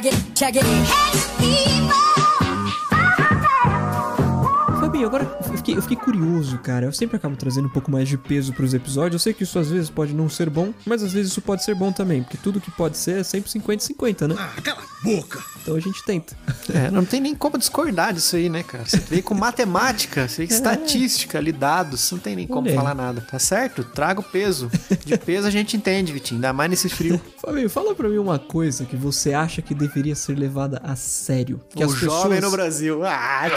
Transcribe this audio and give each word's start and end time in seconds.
check 0.00 0.12
it, 0.12 0.34
check 0.34 0.56
it. 0.56 0.64
Fabinho, 4.80 5.08
agora 5.08 5.24
eu 5.24 5.47
fiquei, 5.68 5.76
eu 5.76 5.82
fiquei 5.82 5.96
curioso, 5.96 6.58
cara. 6.58 6.86
Eu 6.86 6.92
sempre 6.92 7.16
acabo 7.16 7.36
trazendo 7.36 7.66
um 7.66 7.70
pouco 7.70 7.90
mais 7.90 8.08
de 8.08 8.16
peso 8.16 8.52
pros 8.52 8.72
episódios. 8.74 9.14
Eu 9.14 9.18
sei 9.18 9.34
que 9.34 9.42
isso 9.42 9.58
às 9.58 9.70
vezes 9.70 9.90
pode 9.90 10.14
não 10.14 10.28
ser 10.28 10.48
bom, 10.48 10.72
mas 10.86 11.02
às 11.02 11.12
vezes 11.12 11.32
isso 11.32 11.42
pode 11.42 11.64
ser 11.64 11.74
bom 11.74 11.92
também. 11.92 12.22
Porque 12.22 12.36
tudo 12.38 12.60
que 12.60 12.70
pode 12.70 12.96
ser 12.96 13.20
é 13.20 13.22
sempre 13.22 13.50
50-50, 13.50 14.28
né? 14.28 14.36
Ah, 14.38 14.60
cala 14.62 14.80
a 14.80 15.04
boca! 15.04 15.42
Então 15.62 15.76
a 15.76 15.80
gente 15.80 16.02
tenta. 16.04 16.36
É, 16.72 16.90
não 16.90 17.04
tem 17.04 17.20
nem 17.20 17.34
como 17.34 17.58
discordar 17.58 18.14
disso 18.14 18.36
aí, 18.36 18.48
né, 18.48 18.62
cara? 18.62 18.86
Você 18.86 18.98
veio 18.98 19.22
com 19.22 19.34
matemática, 19.34 20.26
você 20.26 20.38
veio 20.38 20.48
com 20.48 20.54
estatística 20.54 21.38
ali, 21.38 21.52
dados, 21.52 22.10
não 22.10 22.18
tem 22.18 22.36
nem 22.36 22.46
como 22.46 22.72
falar 22.72 22.94
nada, 22.94 23.20
tá 23.20 23.38
certo? 23.38 23.84
Traga 23.84 24.20
o 24.20 24.22
peso. 24.22 24.70
De 25.04 25.18
peso 25.18 25.46
a 25.46 25.50
gente 25.50 25.76
entende, 25.76 26.12
Vitinho, 26.12 26.38
ainda 26.38 26.52
mais 26.52 26.70
nesse 26.70 26.88
frio. 26.88 27.20
Fabinho, 27.40 27.68
fala 27.68 27.94
pra 27.94 28.08
mim 28.08 28.18
uma 28.18 28.38
coisa 28.38 28.84
que 28.84 28.96
você 28.96 29.34
acha 29.34 29.60
que 29.60 29.74
deveria 29.74 30.14
ser 30.14 30.38
levada 30.38 30.80
a 30.82 30.96
sério. 30.96 31.60
Que 31.74 31.84
o 31.84 31.88
jovem 31.88 32.40
no 32.40 32.50
Brasil. 32.50 33.04
Ah, 33.04 33.48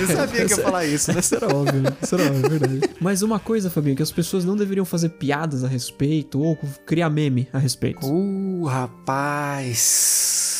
Eu 0.00 0.06
sabia 0.06 0.46
que 0.46 0.52
ia 0.52 0.62
falar 0.62 0.84
isso, 0.86 1.12
né? 1.12 1.20
Isso 1.20 1.34
era 1.34 1.54
óbvio, 1.54 1.80
né? 1.82 1.92
Isso 2.00 2.14
era 2.14 2.26
óbvio, 2.26 2.46
é 2.46 2.48
verdade. 2.48 2.80
Mas 3.00 3.22
uma 3.22 3.38
coisa, 3.38 3.68
Fabinho, 3.70 3.96
que 3.96 4.02
as 4.02 4.12
pessoas 4.12 4.44
não 4.44 4.56
deveriam 4.56 4.84
fazer 4.84 5.08
piadas 5.10 5.64
a 5.64 5.68
respeito 5.68 6.40
ou 6.40 6.56
criar 6.86 7.10
meme 7.10 7.48
a 7.52 7.58
respeito. 7.58 8.06
Uh, 8.06 8.64
rapaz. 8.66 10.53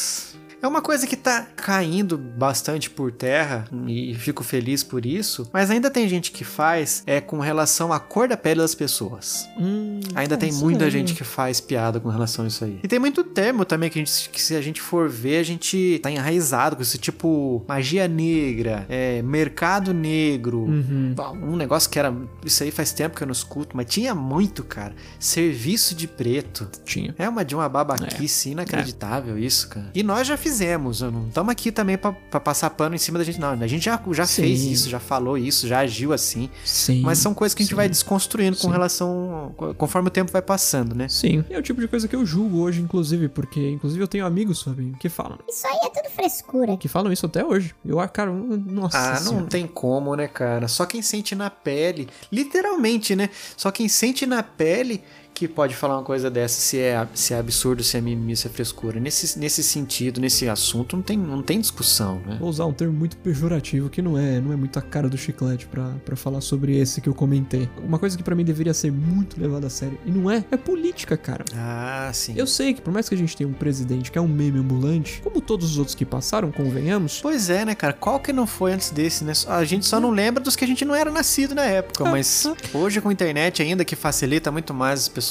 É 0.64 0.66
uma 0.66 0.80
coisa 0.80 1.06
que 1.06 1.14
tá 1.14 1.46
caindo 1.54 2.16
bastante 2.16 2.88
por 2.88 3.12
terra 3.12 3.66
e 3.86 4.14
fico 4.14 4.42
feliz 4.42 4.82
por 4.82 5.04
isso, 5.04 5.46
mas 5.52 5.70
ainda 5.70 5.90
tem 5.90 6.08
gente 6.08 6.32
que 6.32 6.42
faz 6.42 7.02
é 7.06 7.20
com 7.20 7.38
relação 7.38 7.92
à 7.92 8.00
cor 8.00 8.26
da 8.26 8.34
pele 8.34 8.62
das 8.62 8.74
pessoas. 8.74 9.46
Hum, 9.58 10.00
Ainda 10.14 10.38
tem 10.38 10.50
muita 10.54 10.86
é. 10.86 10.90
gente 10.90 11.12
que 11.12 11.22
faz 11.22 11.60
piada 11.60 12.00
com 12.00 12.08
relação 12.08 12.46
a 12.46 12.48
isso 12.48 12.64
aí. 12.64 12.80
E 12.82 12.88
tem 12.88 12.98
muito 12.98 13.22
termo 13.22 13.66
também 13.66 13.90
que, 13.90 13.98
a 13.98 14.02
gente, 14.02 14.30
que 14.30 14.40
se 14.40 14.56
a 14.56 14.62
gente 14.62 14.80
for 14.80 15.06
ver, 15.06 15.36
a 15.36 15.42
gente 15.42 16.00
tá 16.02 16.10
enraizado 16.10 16.76
com 16.76 16.82
isso, 16.82 16.96
tipo 16.96 17.62
magia 17.68 18.08
negra, 18.08 18.86
é, 18.88 19.20
mercado 19.20 19.92
negro. 19.92 20.60
Uhum. 20.60 21.14
Um 21.42 21.56
negócio 21.56 21.90
que 21.90 21.98
era. 21.98 22.14
Isso 22.42 22.62
aí 22.62 22.70
faz 22.70 22.90
tempo 22.90 23.14
que 23.14 23.22
eu 23.22 23.26
não 23.26 23.32
escuto, 23.32 23.76
mas 23.76 23.84
tinha 23.84 24.14
muito, 24.14 24.64
cara. 24.64 24.94
Serviço 25.18 25.94
de 25.94 26.08
preto. 26.08 26.66
Tinha. 26.86 27.14
É 27.18 27.28
uma 27.28 27.44
de 27.44 27.54
uma 27.54 27.68
babaquice 27.68 28.48
inacreditável 28.48 29.36
isso, 29.36 29.68
cara. 29.68 29.90
E 29.94 30.02
nós 30.02 30.26
já 30.26 30.38
fizemos, 30.38 30.53
eu 30.60 31.10
não 31.10 31.28
estamos 31.28 31.50
aqui 31.50 31.70
também 31.72 31.96
pra, 31.96 32.12
pra 32.12 32.40
passar 32.40 32.70
pano 32.70 32.94
em 32.94 32.98
cima 32.98 33.18
da 33.18 33.24
gente, 33.24 33.40
não. 33.40 33.50
A 33.50 33.66
gente 33.66 33.84
já, 33.84 34.00
já 34.12 34.26
Sim. 34.26 34.42
fez 34.42 34.62
isso, 34.62 34.88
já 34.88 35.00
falou 35.00 35.36
isso, 35.36 35.66
já 35.66 35.80
agiu 35.80 36.12
assim. 36.12 36.50
Sim. 36.64 37.02
Mas 37.02 37.18
são 37.18 37.34
coisas 37.34 37.54
que 37.54 37.62
a 37.62 37.64
gente 37.64 37.70
sim. 37.70 37.76
vai 37.76 37.88
desconstruindo 37.88 38.56
com 38.56 38.68
Sim. 38.68 38.72
relação. 38.72 39.54
conforme 39.76 40.08
o 40.08 40.10
tempo 40.10 40.30
vai 40.30 40.42
passando, 40.42 40.94
né? 40.94 41.08
Sim. 41.08 41.44
É 41.50 41.58
o 41.58 41.62
tipo 41.62 41.80
de 41.80 41.88
coisa 41.88 42.06
que 42.08 42.16
eu 42.16 42.24
julgo 42.24 42.60
hoje, 42.60 42.80
inclusive, 42.80 43.28
porque, 43.28 43.70
inclusive, 43.70 44.02
eu 44.02 44.08
tenho 44.08 44.26
amigos, 44.26 44.62
Fabinho, 44.62 44.96
que 44.98 45.08
falam. 45.08 45.38
Isso 45.48 45.66
aí 45.66 45.80
é 45.84 45.90
tudo 45.90 46.10
frescura. 46.10 46.76
Que 46.76 46.88
falam 46.88 47.12
isso 47.12 47.26
até 47.26 47.44
hoje. 47.44 47.74
Eu, 47.84 48.00
ah, 48.00 48.08
cara, 48.08 48.32
nossa. 48.32 48.98
Ah, 48.98 49.20
não 49.20 49.30
senhora. 49.30 49.46
tem 49.46 49.66
como, 49.66 50.14
né, 50.16 50.28
cara? 50.28 50.68
Só 50.68 50.86
quem 50.86 51.02
sente 51.02 51.34
na 51.34 51.50
pele, 51.50 52.08
literalmente, 52.30 53.14
né? 53.16 53.30
Só 53.56 53.70
quem 53.70 53.88
sente 53.88 54.26
na 54.26 54.42
pele 54.42 55.02
que 55.34 55.48
pode 55.48 55.74
falar 55.74 55.96
uma 55.96 56.04
coisa 56.04 56.30
dessa, 56.30 56.60
se 56.60 56.78
é, 56.78 57.06
se 57.12 57.34
é 57.34 57.38
absurdo, 57.38 57.82
se 57.82 57.96
é 57.96 58.00
mimimi, 58.00 58.36
se 58.36 58.46
é 58.46 58.50
frescura. 58.50 59.00
Nesse, 59.00 59.36
nesse 59.38 59.62
sentido, 59.64 60.20
nesse 60.20 60.48
assunto, 60.48 60.94
não 60.96 61.02
tem, 61.02 61.18
não 61.18 61.42
tem 61.42 61.60
discussão, 61.60 62.20
né? 62.24 62.36
Vou 62.38 62.48
usar 62.48 62.66
um 62.66 62.72
termo 62.72 62.94
muito 62.94 63.16
pejorativo, 63.16 63.90
que 63.90 64.00
não 64.00 64.16
é, 64.16 64.40
não 64.40 64.52
é 64.52 64.56
muito 64.56 64.78
a 64.78 64.82
cara 64.82 65.08
do 65.08 65.18
chiclete 65.18 65.66
pra, 65.66 65.90
pra 66.04 66.14
falar 66.14 66.40
sobre 66.40 66.78
esse 66.78 67.00
que 67.00 67.08
eu 67.08 67.14
comentei. 67.14 67.68
Uma 67.82 67.98
coisa 67.98 68.16
que 68.16 68.22
pra 68.22 68.34
mim 68.36 68.44
deveria 68.44 68.72
ser 68.72 68.92
muito 68.92 69.40
levada 69.40 69.66
a 69.66 69.70
sério, 69.70 69.98
e 70.06 70.10
não 70.10 70.30
é, 70.30 70.44
é 70.52 70.56
política, 70.56 71.16
cara. 71.16 71.44
Ah, 71.54 72.10
sim. 72.14 72.34
Eu 72.36 72.46
sei 72.46 72.72
que 72.72 72.80
por 72.80 72.92
mais 72.92 73.08
que 73.08 73.14
a 73.16 73.18
gente 73.18 73.36
tenha 73.36 73.48
um 73.48 73.52
presidente 73.52 74.12
que 74.12 74.18
é 74.18 74.20
um 74.20 74.28
meme 74.28 74.60
ambulante, 74.60 75.20
como 75.22 75.40
todos 75.40 75.72
os 75.72 75.78
outros 75.78 75.96
que 75.96 76.04
passaram, 76.04 76.52
convenhamos, 76.52 77.20
Pois 77.20 77.50
é, 77.50 77.64
né, 77.64 77.74
cara? 77.74 77.92
Qual 77.92 78.20
que 78.20 78.32
não 78.32 78.46
foi 78.46 78.72
antes 78.72 78.90
desse, 78.90 79.24
né? 79.24 79.32
A 79.48 79.64
gente 79.64 79.84
só 79.84 79.98
não 79.98 80.10
lembra 80.10 80.42
dos 80.42 80.54
que 80.54 80.64
a 80.64 80.68
gente 80.68 80.84
não 80.84 80.94
era 80.94 81.10
nascido 81.10 81.54
na 81.54 81.64
época, 81.64 82.06
Ah, 82.06 82.10
mas 82.12 82.46
ah. 82.46 82.54
hoje 82.72 83.00
com 83.00 83.08
a 83.08 83.12
internet 83.12 83.62
ainda 83.62 83.84
que 83.84 83.96
facilita 83.96 84.50
muito 84.52 84.72
mais 84.72 85.00
as 85.00 85.08
pessoas 85.08 85.24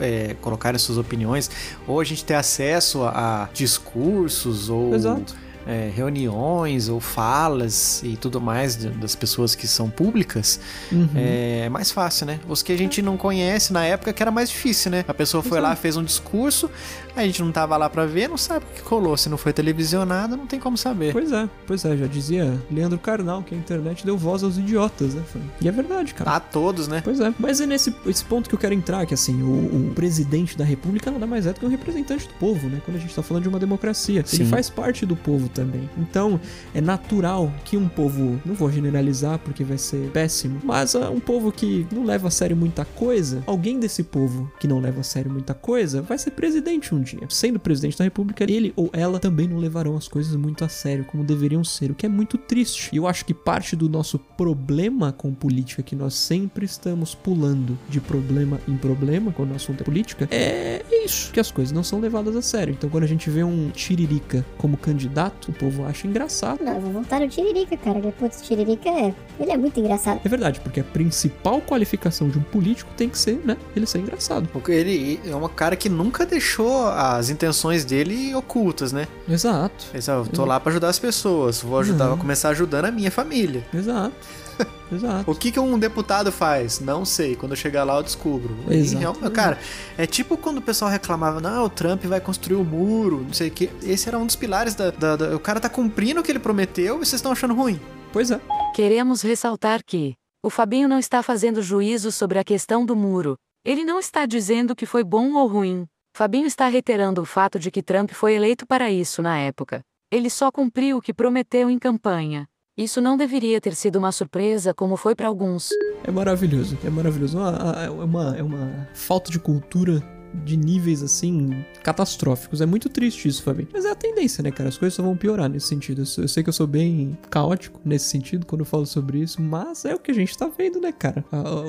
é, 0.00 0.34
colocarem 0.40 0.78
suas 0.78 0.98
opiniões, 0.98 1.50
ou 1.86 2.00
a 2.00 2.04
gente 2.04 2.24
ter 2.24 2.34
acesso 2.34 3.02
a, 3.02 3.44
a 3.44 3.48
discursos 3.52 4.68
ou 4.68 4.94
Exato. 4.94 5.34
É, 5.66 5.90
reuniões 5.94 6.88
ou 6.88 7.00
falas 7.00 8.02
e 8.02 8.16
tudo 8.16 8.40
mais 8.40 8.76
das 8.76 9.14
pessoas 9.14 9.54
que 9.54 9.66
são 9.66 9.90
públicas, 9.90 10.60
Uhum. 10.92 11.08
é 11.14 11.68
mais 11.68 11.90
fácil, 11.90 12.26
né? 12.26 12.38
Os 12.48 12.62
que 12.62 12.72
a 12.72 12.78
gente 12.78 13.02
não 13.02 13.16
conhece 13.16 13.72
na 13.72 13.84
época 13.84 14.12
que 14.12 14.22
era 14.22 14.30
mais 14.30 14.48
difícil, 14.48 14.90
né? 14.90 15.04
A 15.06 15.14
pessoa 15.14 15.42
foi 15.42 15.60
lá, 15.60 15.74
fez 15.74 15.96
um 15.96 16.04
discurso, 16.04 16.70
a 17.16 17.22
gente 17.22 17.42
não 17.42 17.50
tava 17.50 17.76
lá 17.76 17.88
pra 17.90 18.06
ver, 18.06 18.28
não 18.28 18.36
sabe 18.36 18.64
o 18.64 18.74
que 18.82 18.88
rolou. 18.88 19.16
Se 19.16 19.28
não 19.28 19.36
foi 19.38 19.52
televisionado, 19.52 20.36
não 20.36 20.46
tem 20.46 20.60
como 20.60 20.76
saber. 20.76 21.12
Pois 21.12 21.32
é, 21.32 21.48
pois 21.66 21.84
é, 21.84 21.96
já 21.96 22.06
dizia 22.06 22.60
Leandro 22.70 22.98
Carnal 22.98 23.42
que 23.42 23.54
a 23.54 23.58
internet 23.58 24.04
deu 24.04 24.16
voz 24.16 24.42
aos 24.42 24.58
idiotas, 24.58 25.14
né? 25.14 25.22
E 25.60 25.68
é 25.68 25.72
verdade, 25.72 26.14
cara. 26.14 26.32
A 26.32 26.40
todos, 26.40 26.86
né? 26.88 27.00
Pois 27.04 27.18
é, 27.20 27.32
mas 27.38 27.60
é 27.60 27.66
nesse 27.66 27.94
esse 28.06 28.24
ponto 28.24 28.48
que 28.48 28.54
eu 28.54 28.58
quero 28.58 28.74
entrar, 28.74 29.04
que 29.06 29.14
assim, 29.14 29.42
o, 29.42 29.88
o 29.90 29.92
presidente 29.94 30.56
da 30.56 30.64
república 30.64 31.10
nada 31.10 31.26
mais 31.26 31.46
é 31.46 31.52
do 31.52 31.60
que 31.60 31.66
um 31.66 31.68
representante 31.70 32.28
do 32.28 32.34
povo, 32.34 32.68
né? 32.68 32.80
Quando 32.84 32.96
a 32.96 33.00
gente 33.00 33.14
tá 33.14 33.22
falando 33.22 33.42
de 33.42 33.48
uma 33.48 33.58
democracia. 33.58 34.20
Ele 34.20 34.26
Sim. 34.28 34.46
faz 34.46 34.68
parte 34.70 35.04
do 35.06 35.16
povo 35.16 35.48
também. 35.56 35.88
Então, 35.98 36.38
é 36.74 36.80
natural 36.80 37.52
que 37.64 37.76
um 37.76 37.88
povo, 37.88 38.40
não 38.44 38.54
vou 38.54 38.70
generalizar 38.70 39.38
porque 39.38 39.64
vai 39.64 39.78
ser 39.78 40.10
péssimo, 40.10 40.60
mas 40.62 40.94
ah, 40.94 41.10
um 41.10 41.18
povo 41.18 41.50
que 41.50 41.86
não 41.90 42.04
leva 42.04 42.28
a 42.28 42.30
sério 42.30 42.56
muita 42.56 42.84
coisa, 42.84 43.42
alguém 43.46 43.80
desse 43.80 44.02
povo 44.02 44.50
que 44.60 44.68
não 44.68 44.78
leva 44.78 45.00
a 45.00 45.02
sério 45.02 45.30
muita 45.30 45.54
coisa, 45.54 46.02
vai 46.02 46.18
ser 46.18 46.32
presidente 46.32 46.94
um 46.94 47.00
dia. 47.00 47.20
Sendo 47.28 47.58
presidente 47.58 47.96
da 47.96 48.04
república, 48.04 48.44
ele 48.44 48.72
ou 48.76 48.90
ela 48.92 49.18
também 49.18 49.48
não 49.48 49.58
levarão 49.58 49.96
as 49.96 50.06
coisas 50.06 50.36
muito 50.36 50.64
a 50.64 50.68
sério 50.68 51.04
como 51.04 51.24
deveriam 51.24 51.64
ser, 51.64 51.90
o 51.90 51.94
que 51.94 52.04
é 52.04 52.08
muito 52.08 52.36
triste. 52.36 52.90
E 52.92 52.98
eu 52.98 53.06
acho 53.06 53.24
que 53.24 53.32
parte 53.32 53.74
do 53.74 53.88
nosso 53.88 54.18
problema 54.18 55.12
com 55.12 55.32
política, 55.32 55.82
que 55.82 55.96
nós 55.96 56.14
sempre 56.14 56.66
estamos 56.66 57.14
pulando 57.14 57.78
de 57.88 58.00
problema 58.00 58.60
em 58.68 58.76
problema 58.76 59.32
quando 59.32 59.52
o 59.52 59.56
assunto 59.56 59.80
é 59.80 59.84
política, 59.84 60.28
é 60.30 60.84
isso, 61.04 61.32
que 61.32 61.40
as 61.40 61.50
coisas 61.50 61.72
não 61.72 61.82
são 61.82 62.00
levadas 62.00 62.36
a 62.36 62.42
sério. 62.42 62.74
Então 62.76 62.90
quando 62.90 63.04
a 63.04 63.08
gente 63.08 63.30
vê 63.30 63.42
um 63.42 63.70
tiririca 63.70 64.44
como 64.58 64.76
candidato, 64.76 65.45
o 65.50 65.54
povo 65.54 65.84
acha 65.86 66.06
engraçado. 66.06 66.62
Não, 66.64 66.74
eu 66.74 66.80
vou 66.80 66.90
voltar 66.92 67.20
no 67.20 67.28
Tiririca, 67.28 67.76
cara. 67.76 68.00
Que 68.00 68.12
putz, 68.12 68.42
Tiririca 68.42 68.88
é. 68.88 69.14
Ele 69.38 69.50
é 69.52 69.56
muito 69.56 69.78
engraçado. 69.80 70.20
É 70.24 70.28
verdade, 70.28 70.60
porque 70.60 70.80
a 70.80 70.84
principal 70.84 71.60
qualificação 71.60 72.28
de 72.28 72.38
um 72.38 72.42
político 72.42 72.90
tem 72.96 73.08
que 73.08 73.18
ser, 73.18 73.40
né, 73.44 73.56
ele 73.74 73.86
ser 73.86 73.98
engraçado. 73.98 74.48
Porque 74.52 74.72
ele 74.72 75.20
é 75.24 75.34
um 75.36 75.48
cara 75.48 75.76
que 75.76 75.88
nunca 75.88 76.24
deixou 76.26 76.88
as 76.88 77.30
intenções 77.30 77.84
dele 77.84 78.34
ocultas, 78.34 78.92
né? 78.92 79.06
Exato, 79.28 79.86
disse, 79.92 80.10
"Ah, 80.10 80.14
eu 80.14 80.26
tô 80.26 80.44
lá 80.44 80.58
pra 80.58 80.70
ajudar 80.70 80.88
as 80.88 80.98
pessoas, 80.98 81.60
vou 81.62 81.78
ajudar, 81.78 82.04
Uhum. 82.04 82.10
vou 82.10 82.18
começar 82.18 82.48
ajudando 82.50 82.86
a 82.86 82.90
minha 82.90 83.10
família. 83.10 83.62
exato, 83.74 84.12
exato. 84.92 85.30
O 85.30 85.34
que, 85.34 85.50
que 85.52 85.60
um 85.60 85.78
deputado 85.78 86.30
faz? 86.32 86.80
Não 86.80 87.04
sei. 87.04 87.34
Quando 87.36 87.52
eu 87.52 87.56
chegar 87.56 87.84
lá, 87.84 87.96
eu 87.96 88.02
descubro. 88.02 88.54
Exato. 88.70 89.30
cara, 89.30 89.58
é 89.98 90.06
tipo 90.06 90.36
quando 90.36 90.58
o 90.58 90.62
pessoal 90.62 90.90
reclamava, 90.90 91.40
não, 91.40 91.64
o 91.64 91.68
Trump 91.70 92.04
vai 92.04 92.20
construir 92.20 92.56
o 92.56 92.64
muro, 92.64 93.22
não 93.26 93.32
sei 93.32 93.48
o 93.48 93.50
que. 93.50 93.70
Esse 93.82 94.08
era 94.08 94.18
um 94.18 94.26
dos 94.26 94.36
pilares 94.36 94.74
da, 94.74 94.90
da- 94.90 95.16
da- 95.16 95.36
O 95.36 95.40
cara 95.40 95.60
tá 95.60 95.68
cumprindo 95.68 96.20
o 96.20 96.22
que 96.22 96.30
ele 96.32 96.38
prometeu 96.38 96.96
e 96.96 96.98
vocês 96.98 97.14
estão 97.14 97.32
achando 97.32 97.54
ruim. 97.54 97.80
Pois 98.12 98.30
é. 98.30 98.40
Queremos 98.74 99.22
ressaltar 99.22 99.80
que 99.84 100.14
o 100.44 100.50
Fabinho 100.50 100.88
não 100.88 100.98
está 100.98 101.22
fazendo 101.22 101.60
juízo 101.62 102.12
sobre 102.12 102.38
a 102.38 102.44
questão 102.44 102.86
do 102.86 102.94
muro. 102.94 103.36
Ele 103.64 103.84
não 103.84 103.98
está 103.98 104.26
dizendo 104.26 104.76
que 104.76 104.86
foi 104.86 105.02
bom 105.02 105.32
ou 105.34 105.48
ruim. 105.48 105.86
Fabinho 106.16 106.46
está 106.46 106.68
reiterando 106.68 107.20
o 107.20 107.24
fato 107.26 107.58
de 107.58 107.70
que 107.70 107.82
Trump 107.82 108.12
foi 108.12 108.34
eleito 108.34 108.64
para 108.66 108.90
isso 108.90 109.20
na 109.20 109.36
época. 109.38 109.80
Ele 110.10 110.30
só 110.30 110.50
cumpriu 110.52 110.98
o 110.98 111.02
que 111.02 111.12
prometeu 111.12 111.68
em 111.68 111.78
campanha. 111.78 112.46
Isso 112.76 113.00
não 113.00 113.16
deveria 113.16 113.58
ter 113.58 113.74
sido 113.74 113.96
uma 113.96 114.12
surpresa 114.12 114.74
como 114.74 114.98
foi 114.98 115.14
para 115.14 115.26
alguns. 115.26 115.70
É 116.04 116.10
maravilhoso, 116.10 116.76
é 116.84 116.90
maravilhoso. 116.90 117.38
É 117.38 117.88
uma, 117.88 118.36
é 118.36 118.42
uma 118.42 118.86
falta 118.92 119.30
de 119.30 119.38
cultura 119.38 120.02
de 120.44 120.56
níveis 120.56 121.02
assim 121.02 121.64
catastróficos. 121.82 122.60
É 122.60 122.66
muito 122.66 122.88
triste 122.88 123.28
isso, 123.28 123.42
Fabinho. 123.42 123.68
Mas 123.72 123.84
é 123.84 123.90
a 123.90 123.94
tendência, 123.94 124.42
né, 124.42 124.50
cara? 124.50 124.68
As 124.68 124.76
coisas 124.76 124.94
só 124.94 125.02
vão 125.02 125.16
piorar 125.16 125.48
nesse 125.48 125.66
sentido. 125.66 126.02
Eu, 126.18 126.28
sei 126.28 126.42
que 126.42 126.48
eu 126.48 126.52
sou 126.52 126.66
bem 126.66 127.16
caótico 127.30 127.80
nesse 127.84 128.06
sentido 128.06 128.44
quando 128.46 128.60
eu 128.60 128.66
falo 128.66 128.86
sobre 128.86 129.18
isso, 129.18 129.40
mas 129.40 129.84
é 129.84 129.94
o 129.94 129.98
que 129.98 130.10
a 130.10 130.14
gente 130.14 130.36
tá 130.36 130.48
vendo, 130.56 130.80
né, 130.80 130.92
cara? 130.92 131.24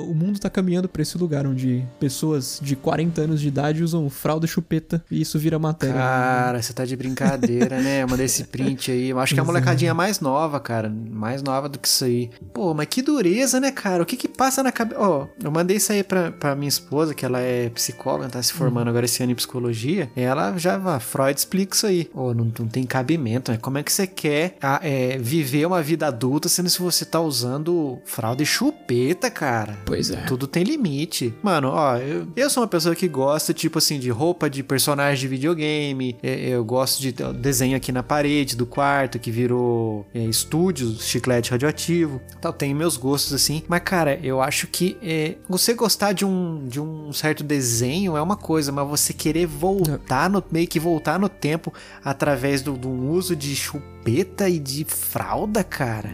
O 0.08 0.14
mundo 0.14 0.38
tá 0.38 0.50
caminhando 0.50 0.88
pra 0.88 1.02
esse 1.02 1.16
lugar 1.16 1.46
onde 1.46 1.84
pessoas 2.00 2.58
de 2.62 2.74
40 2.76 3.20
anos 3.20 3.40
de 3.40 3.48
idade 3.48 3.82
usam 3.82 4.08
fralda 4.10 4.46
e 4.46 4.48
chupeta 4.48 5.04
e 5.10 5.20
isso 5.20 5.38
vira 5.38 5.58
matéria. 5.58 5.94
Cara, 5.94 6.62
você 6.62 6.72
tá 6.72 6.84
de 6.84 6.96
brincadeira, 6.96 7.80
né? 7.80 8.04
Mandei 8.06 8.26
esse 8.26 8.44
print 8.44 8.90
aí. 8.90 9.10
Eu 9.10 9.18
acho 9.18 9.34
que 9.34 9.40
é 9.40 9.42
a 9.42 9.44
é. 9.44 9.46
molecadinha 9.46 9.94
mais 9.94 10.20
nova, 10.20 10.58
cara. 10.60 10.88
Mais 10.88 11.42
nova 11.42 11.68
do 11.68 11.78
que 11.78 11.88
isso 11.88 12.04
aí. 12.04 12.30
Pô, 12.52 12.74
mas 12.74 12.86
que 12.86 13.02
dureza, 13.02 13.60
né, 13.60 13.70
cara? 13.70 14.02
O 14.02 14.06
que 14.06 14.16
que 14.16 14.28
passa 14.28 14.62
na 14.62 14.72
cabeça. 14.72 15.00
Ó, 15.00 15.26
eu 15.42 15.50
mandei 15.50 15.76
isso 15.76 15.92
aí 15.92 16.02
pra, 16.02 16.30
pra 16.32 16.54
minha 16.54 16.68
esposa, 16.68 17.14
que 17.14 17.24
ela 17.24 17.40
é 17.40 17.68
psicóloga, 17.70 18.28
tá 18.28 18.42
se 18.42 18.52
formando 18.58 18.88
agora 18.88 19.04
esse 19.04 19.22
ano 19.22 19.32
em 19.32 19.34
psicologia, 19.34 20.10
ela 20.16 20.56
já, 20.58 20.76
ah, 20.76 21.00
Freud 21.00 21.38
explica 21.38 21.74
isso 21.74 21.86
aí. 21.86 22.10
Oh, 22.14 22.34
não, 22.34 22.52
não 22.58 22.66
tem 22.68 22.84
cabimento, 22.84 23.52
né? 23.52 23.58
Como 23.60 23.78
é 23.78 23.82
que 23.82 23.92
você 23.92 24.06
quer 24.06 24.56
ah, 24.62 24.80
é, 24.82 25.18
viver 25.18 25.66
uma 25.66 25.82
vida 25.82 26.06
adulta 26.06 26.48
sendo 26.48 26.68
se 26.68 26.80
você 26.80 27.04
tá 27.04 27.20
usando 27.20 27.98
fralda 28.04 28.42
e 28.42 28.46
chupeta, 28.46 29.30
cara? 29.30 29.76
Pois 29.84 30.10
é. 30.10 30.16
Tudo 30.22 30.46
tem 30.46 30.62
limite. 30.64 31.34
Mano, 31.42 31.68
ó, 31.68 31.96
eu, 31.96 32.26
eu 32.36 32.50
sou 32.50 32.62
uma 32.62 32.68
pessoa 32.68 32.94
que 32.94 33.08
gosta, 33.08 33.52
tipo 33.54 33.78
assim, 33.78 33.98
de 33.98 34.10
roupa 34.10 34.48
de 34.50 34.62
personagem 34.62 35.20
de 35.20 35.28
videogame. 35.28 36.16
é, 36.22 36.48
Eu 36.48 36.64
gosto 36.64 37.00
de 37.00 37.12
ter 37.12 37.32
desenho 37.32 37.76
aqui 37.76 37.92
na 37.92 38.02
parede 38.02 38.56
do 38.56 38.66
quarto, 38.66 39.18
que 39.18 39.30
virou 39.30 40.06
é, 40.14 40.20
estúdio, 40.20 40.96
chiclete 41.00 41.50
radioativo. 41.50 42.20
Tal, 42.40 42.52
tenho 42.52 42.76
meus 42.76 42.96
gostos 42.96 43.32
assim. 43.32 43.62
Mas, 43.68 43.80
cara, 43.82 44.18
eu 44.22 44.40
acho 44.40 44.66
que 44.66 44.96
é, 45.02 45.36
você 45.48 45.74
gostar 45.74 46.12
de 46.12 46.24
um, 46.24 46.66
de 46.66 46.80
um 46.80 47.12
certo 47.12 47.42
desenho 47.44 48.16
é 48.16 48.22
uma 48.22 48.36
coisa, 48.48 48.72
mas 48.72 48.88
você 48.88 49.12
querer 49.12 49.44
voltar 49.44 50.30
no. 50.30 50.42
meio 50.50 50.66
que 50.66 50.80
voltar 50.80 51.18
no 51.18 51.28
tempo 51.28 51.70
através 52.02 52.62
do, 52.62 52.78
do 52.78 52.88
uso 52.88 53.36
de 53.36 53.54
chupeta 53.54 54.48
e 54.48 54.58
de 54.58 54.86
fralda, 54.86 55.62
cara. 55.62 56.10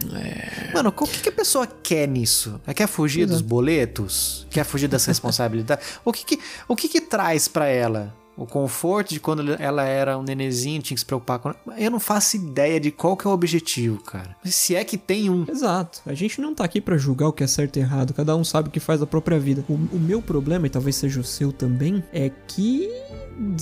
Mano, 0.73 0.89
o 0.89 1.07
que, 1.07 1.21
que 1.21 1.29
a 1.29 1.31
pessoa 1.31 1.65
quer 1.65 2.09
nisso? 2.09 2.59
Ela 2.67 2.73
quer 2.73 2.87
fugir 2.87 3.21
é. 3.21 3.25
dos 3.25 3.39
boletos? 3.39 4.45
Quer 4.49 4.65
fugir 4.65 4.89
das 4.89 5.05
responsabilidades? 5.07 5.97
o 6.03 6.11
que 6.11 6.25
que, 6.25 6.39
o 6.67 6.75
que 6.75 6.89
que 6.89 6.99
traz 6.99 7.47
pra 7.47 7.67
ela? 7.67 8.13
O 8.37 8.45
conforto 8.45 9.13
de 9.13 9.19
quando 9.19 9.55
ela 9.59 9.83
era 9.83 10.17
um 10.17 10.23
nenezinho, 10.23 10.81
tinha 10.81 10.95
que 10.95 10.99
se 10.99 11.05
preocupar 11.05 11.39
com. 11.39 11.53
Eu 11.77 11.91
não 11.91 11.99
faço 11.99 12.35
ideia 12.35 12.79
de 12.79 12.91
qual 12.91 13.15
que 13.15 13.25
é 13.25 13.29
o 13.29 13.33
objetivo, 13.33 14.01
cara. 14.01 14.35
Se 14.43 14.75
é 14.75 14.83
que 14.83 14.97
tem 14.97 15.29
um. 15.29 15.45
Exato. 15.47 16.01
A 16.05 16.13
gente 16.13 16.41
não 16.41 16.53
tá 16.53 16.63
aqui 16.63 16.81
pra 16.81 16.97
julgar 16.97 17.27
o 17.27 17.33
que 17.33 17.43
é 17.43 17.47
certo 17.47 17.77
e 17.77 17.79
errado. 17.79 18.13
Cada 18.13 18.35
um 18.35 18.43
sabe 18.43 18.69
o 18.69 18.71
que 18.71 18.79
faz 18.79 18.99
da 18.99 19.05
própria 19.05 19.39
vida. 19.39 19.63
O, 19.69 19.73
o 19.73 19.99
meu 19.99 20.21
problema, 20.21 20.67
e 20.67 20.69
talvez 20.69 20.95
seja 20.95 21.19
o 21.19 21.23
seu 21.23 21.51
também, 21.51 22.03
é 22.11 22.29
que 22.47 22.89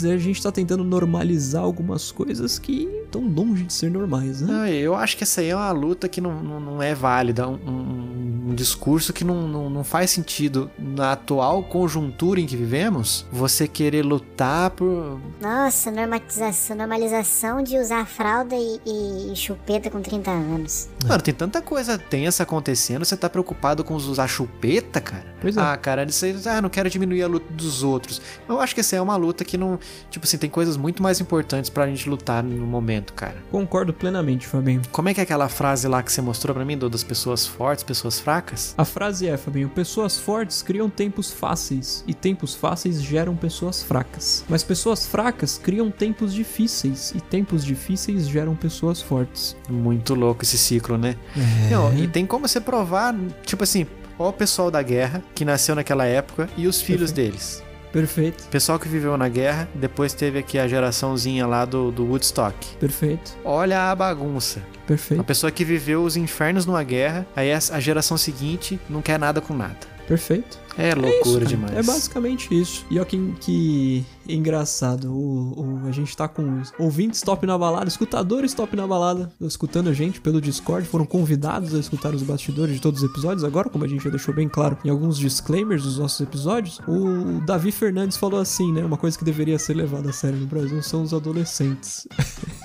a 0.04 0.18
gente 0.18 0.42
tá 0.42 0.52
tentando 0.52 0.84
normalizar 0.84 1.64
algumas 1.64 2.12
coisas 2.12 2.60
que 2.60 2.84
estão 3.06 3.22
longe 3.22 3.64
de 3.64 3.74
ser 3.74 3.90
normais, 3.92 4.42
né? 4.42 4.62
Ah, 4.64 4.72
eu 4.72 4.96
acho 4.96 5.18
que 5.18 5.24
essa 5.24 5.42
aí 5.42 5.50
é 5.50 5.56
uma 5.56 5.72
luta 5.72 6.08
que 6.08 6.22
não, 6.22 6.42
não, 6.44 6.60
não 6.60 6.82
é 6.82 6.94
válida, 6.94 7.48
um, 7.48 7.54
um- 7.68 8.24
um 8.50 8.56
discurso 8.56 9.14
que 9.14 9.24
não, 9.24 9.48
não, 9.48 9.70
não 9.70 9.84
faz 9.84 10.12
sentido 10.12 10.70
na 10.78 11.14
atual 11.14 11.64
conjuntura 11.64 12.40
em 12.40 12.46
que 12.46 12.56
vivemos. 12.58 13.26
Você 13.32 13.68
querer 13.68 14.04
lutar 14.04 14.70
por. 14.72 15.20
Nossa, 15.42 15.90
normatização, 15.90 16.76
normalização 16.76 17.64
de 17.64 17.78
usar 17.78 18.06
fralda 18.06 18.54
e, 18.56 19.32
e 19.32 19.36
chupeta 19.36 19.90
com 19.90 20.02
30 20.02 20.30
anos. 20.30 20.90
Mano, 21.08 21.22
tem 21.24 21.34
tanta 21.34 21.62
coisa 21.62 21.98
tensa 21.98 22.44
acontecendo, 22.44 23.06
você 23.06 23.16
tá 23.18 23.30
preocupado 23.30 23.84
com 23.84 23.96
usar 23.96 24.28
chupeta, 24.28 25.00
cara? 25.02 25.34
Pois 25.42 25.56
é. 25.58 25.62
Ah, 25.62 25.76
cara, 25.78 26.04
isso 26.04 26.24
aí, 26.26 26.36
ah, 26.46 26.62
não 26.62 26.70
quero 26.70 26.90
diminuir 26.90 27.24
a 27.24 27.28
luta 27.28 27.52
dos 27.54 27.82
outros. 27.82 28.22
Eu 28.48 28.60
acho 28.60 28.74
que 28.76 28.82
essa 28.82 28.96
é 28.96 29.02
uma 29.02 29.16
luta 29.16 29.44
que 29.46 29.58
não. 29.58 29.63
Tipo 30.10 30.26
assim, 30.26 30.38
tem 30.38 30.50
coisas 30.50 30.78
muito 30.78 31.02
mais 31.02 31.20
importantes 31.20 31.70
pra 31.70 31.88
gente 31.88 32.10
lutar 32.10 32.44
no 32.44 32.66
momento, 32.66 33.14
cara. 33.14 33.36
Concordo 33.52 33.94
plenamente, 33.94 34.48
Fabinho. 34.48 34.82
Como 34.92 35.10
é 35.10 35.14
que 35.14 35.20
é 35.20 35.24
aquela 35.24 35.50
frase 35.50 35.88
lá 35.88 36.02
que 36.02 36.12
você 36.12 36.22
mostrou 36.22 36.56
pra 36.56 36.66
mim, 36.66 36.78
do, 36.78 36.90
das 36.90 37.04
pessoas 37.04 37.46
fortes, 37.46 37.84
pessoas 37.84 38.20
fracas? 38.20 38.74
A 38.78 38.86
frase 38.86 39.28
é, 39.28 39.38
Fabinho, 39.38 39.70
pessoas 39.70 40.18
fortes 40.18 40.62
criam 40.62 40.90
tempos 40.90 41.32
fáceis 41.32 42.04
e 42.08 42.14
tempos 42.14 42.56
fáceis 42.56 43.02
geram 43.02 43.36
pessoas 43.36 43.82
fracas. 43.84 44.44
Mas 44.48 44.64
pessoas 44.64 45.06
fracas 45.06 45.58
criam 45.58 45.90
tempos 45.92 46.34
difíceis 46.34 47.14
e 47.16 47.22
tempos 47.22 47.64
difíceis 47.64 48.28
geram 48.28 48.56
pessoas 48.56 49.02
fortes. 49.02 49.56
Muito 49.70 50.16
louco 50.16 50.44
esse 50.44 50.58
ciclo, 50.58 50.98
né? 50.98 51.16
É. 51.36 51.70
Não, 51.70 51.94
e 51.98 52.08
tem 52.08 52.26
como 52.26 52.48
você 52.48 52.60
provar, 52.60 53.16
tipo 53.46 53.64
assim, 53.64 53.86
ó 54.18 54.30
o 54.30 54.34
pessoal 54.34 54.72
da 54.72 54.82
guerra 54.82 55.24
que 55.36 55.46
nasceu 55.46 55.76
naquela 55.76 56.06
época 56.06 56.50
e 56.58 56.68
os 56.68 56.82
filhos 56.82 57.12
deles. 57.12 57.64
Perfeito, 57.94 58.44
Pessoal 58.50 58.80
que 58.80 58.88
viveu 58.90 59.16
na 59.16 59.30
guerra, 59.30 59.70
depois 59.76 60.14
teve 60.14 60.40
aqui 60.40 60.58
a 60.58 60.68
geraçãozinha 60.68 61.46
lá 61.48 61.64
do, 61.64 61.92
do 61.92 62.04
Woodstock. 62.06 62.56
perfeito, 62.80 63.38
Olha 63.46 63.92
a 63.92 63.96
bagunça. 63.96 64.60
A 64.84 64.88
perfeito, 64.88 65.24
pessoa 65.24 65.52
que 65.52 65.64
viveu 65.64 66.04
os 66.04 66.18
infernos 66.18 66.66
numa 66.66 66.84
guerra, 66.84 67.26
aí 67.36 67.54
a 67.54 67.80
geração 67.80 68.18
seguinte 68.18 68.80
não 68.90 69.02
quer 69.02 69.18
nada 69.20 69.40
com 69.40 69.54
nada. 69.54 69.78
perfeito. 70.08 70.60
É 70.78 70.90
É 70.90 70.96
loucura 70.96 71.20
isso, 71.22 71.34
cara. 71.34 71.46
demais. 71.46 71.74
É 71.74 71.84
basicamente 71.84 72.60
isso. 72.60 72.86
E 72.90 72.98
olha 72.98 73.06
que, 73.06 73.34
que 73.40 74.06
engraçado. 74.28 75.12
O, 75.14 75.82
o- 75.84 75.88
a 75.88 75.92
gente 75.92 76.16
tá 76.16 76.28
com 76.28 76.62
ouvintes 76.80 77.22
top 77.22 77.46
na 77.46 77.58
balada, 77.58 77.88
escutadores 77.88 78.54
top 78.54 78.76
na 78.76 78.88
balada, 78.88 79.32
escutando 79.42 79.90
a 79.90 79.94
gente 79.94 80.20
pelo 80.22 80.42
Discord. 80.42 80.88
Foram 80.88 81.06
convidados 81.06 81.74
a 81.76 81.80
escutar 81.80 82.14
os 82.16 82.24
bastidores 82.24 82.76
de 82.76 82.82
todos 82.82 83.02
os 83.04 83.10
episódios. 83.10 83.44
Agora, 83.44 83.70
como 83.70 83.84
a 83.84 83.88
gente 83.88 84.04
já 84.04 84.10
deixou 84.10 84.34
bem 84.34 84.48
claro 84.50 84.78
em 84.84 84.90
alguns 84.90 85.18
disclaimers 85.18 85.84
dos 85.84 85.98
nossos 86.00 86.20
episódios, 86.22 86.80
o 86.88 87.42
Davi 87.46 87.72
Fernandes 87.72 88.18
falou 88.18 88.40
assim, 88.40 88.72
né? 88.72 88.84
Uma 88.84 88.98
coisa 88.98 89.18
que 89.18 89.24
deveria 89.24 89.60
ser 89.60 89.74
levada 89.76 90.10
a 90.10 90.14
sério 90.14 90.38
no 90.40 90.46
Brasil 90.48 90.82
são 90.82 91.04
os 91.04 91.14
adolescentes. 91.14 92.08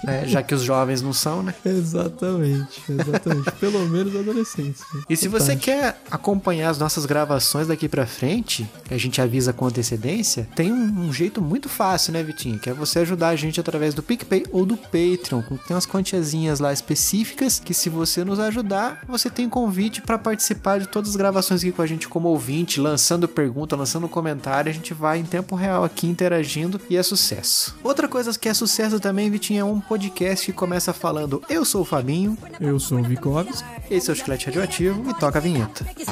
É, 0.07 0.27
já 0.27 0.43
que 0.43 0.55
os 0.55 0.63
jovens 0.63 1.03
não 1.03 1.13
são, 1.13 1.43
né? 1.43 1.55
exatamente, 1.65 2.81
exatamente. 2.89 3.53
Pelo 3.53 3.87
menos 3.89 4.15
adolescentes. 4.17 4.83
E 5.09 5.17
se 5.17 5.29
você 5.29 5.57
quer 5.57 6.01
acompanhar 6.11 6.71
as 6.71 6.79
nossas 6.79 7.05
gravações 7.05 7.67
daqui 7.67 7.89
pra 7.89 7.98
frente, 8.07 8.69
que 8.85 8.95
a 8.95 8.99
gente 8.99 9.21
avisa 9.21 9.53
com 9.53 9.67
antecedência, 9.67 10.49
tem 10.55 10.73
um, 10.73 11.07
um 11.09 11.13
jeito 11.13 11.41
muito 11.41 11.69
fácil, 11.69 12.13
né, 12.13 12.23
Vitinho? 12.23 12.59
Que 12.59 12.71
é 12.71 12.73
você 12.75 13.01
ajudar 13.01 13.29
a 13.29 13.37
gente 13.37 13.61
através 13.61 13.95
do 13.95 14.03
PicPay 14.03 14.45
ou 14.53 14.65
do 14.67 14.77
Patreon. 14.77 15.43
com- 15.43 15.57
Tem 15.57 15.75
umas 15.75 15.87
quantiazinhas 15.87 16.61
lá 16.61 16.73
específicas 16.73 17.59
que 17.59 17.73
se 17.75 17.89
você 17.89 18.25
nos 18.25 18.39
ajudar, 18.39 19.01
você 19.07 19.29
tem 19.31 19.49
convite 19.49 20.01
pra 20.03 20.19
participar 20.19 20.79
de 20.81 20.89
todas 20.89 21.11
as 21.11 21.17
gravações 21.17 21.61
aqui 21.63 21.73
com 21.73 21.83
a 21.83 21.87
gente 21.87 22.09
como 22.09 22.29
ouvinte, 22.29 22.81
lançando 22.81 23.29
pergunta, 23.29 23.77
lançando 23.77 24.09
comentário. 24.09 24.71
A 24.71 24.75
gente 24.75 24.93
vai 24.95 25.19
em 25.19 25.25
tempo 25.25 25.55
real 25.55 25.85
aqui 25.85 26.07
interagindo 26.07 26.81
e 26.91 26.97
é 26.97 27.03
sucesso. 27.03 27.77
Outra 27.83 28.09
coisa 28.09 28.37
que 28.39 28.49
é 28.49 28.55
sucesso 28.55 28.99
também, 29.01 29.31
Vitinho, 29.31 29.61
é 29.61 29.65
um 29.65 29.81
podcast 29.81 30.47
que 30.47 30.53
começa 30.53 30.93
falando 30.93 31.43
Eu 31.49 31.65
sou 31.65 31.83
o 31.83 31.85
Fabinho, 31.85 32.37
Eu 32.61 32.79
sou 32.79 32.99
o 32.99 33.03
Vikovs. 33.03 33.65
esse 33.91 34.11
é 34.11 34.13
o 34.13 34.17
Chiclete 34.17 34.47
Radioativo 34.47 35.11
e 35.11 35.15
toca 35.15 35.39
a 35.39 35.43
vinheta. 35.43 35.85
Vitinho, 35.85 36.07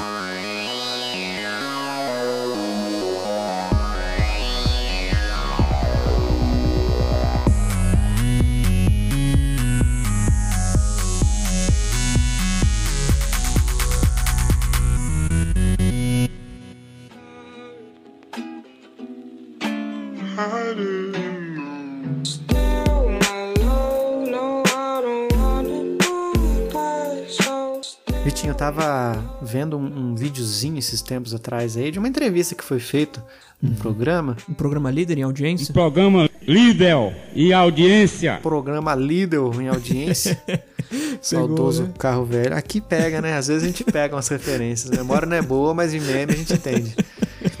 tava 28.71 29.37
vendo 29.41 29.77
um, 29.77 30.11
um 30.11 30.15
videozinho 30.15 30.77
esses 30.77 31.01
tempos 31.01 31.33
atrás 31.33 31.77
aí 31.77 31.89
de 31.91 31.99
uma 31.99 32.07
entrevista 32.07 32.53
que 32.55 32.63
foi 32.63 32.79
feita 32.79 33.23
num 33.61 33.73
programa, 33.75 34.35
Um 34.49 34.53
programa 34.53 34.91
líder 34.91 35.17
em 35.17 35.23
audiência. 35.23 35.73
Programa 35.73 36.29
líder 36.47 37.15
e 37.33 37.51
audiência. 37.53 38.39
programa 38.43 38.93
Lidl 38.93 39.51
em 39.61 39.67
audiência. 39.67 40.41
Saudoso 41.21 41.83
né? 41.83 41.93
carro 41.97 42.23
velho. 42.25 42.55
Aqui 42.55 42.79
pega, 42.79 43.19
né? 43.21 43.35
Às 43.37 43.47
vezes 43.47 43.63
a 43.63 43.67
gente 43.67 43.83
pega 43.83 44.15
umas 44.15 44.27
referências. 44.27 44.91
A 44.91 44.95
memória 44.97 45.25
não 45.27 45.35
é 45.35 45.41
boa, 45.41 45.73
mas 45.73 45.93
em 45.93 45.99
meme 45.99 46.33
a 46.33 46.35
gente 46.35 46.53
entende. 46.53 46.95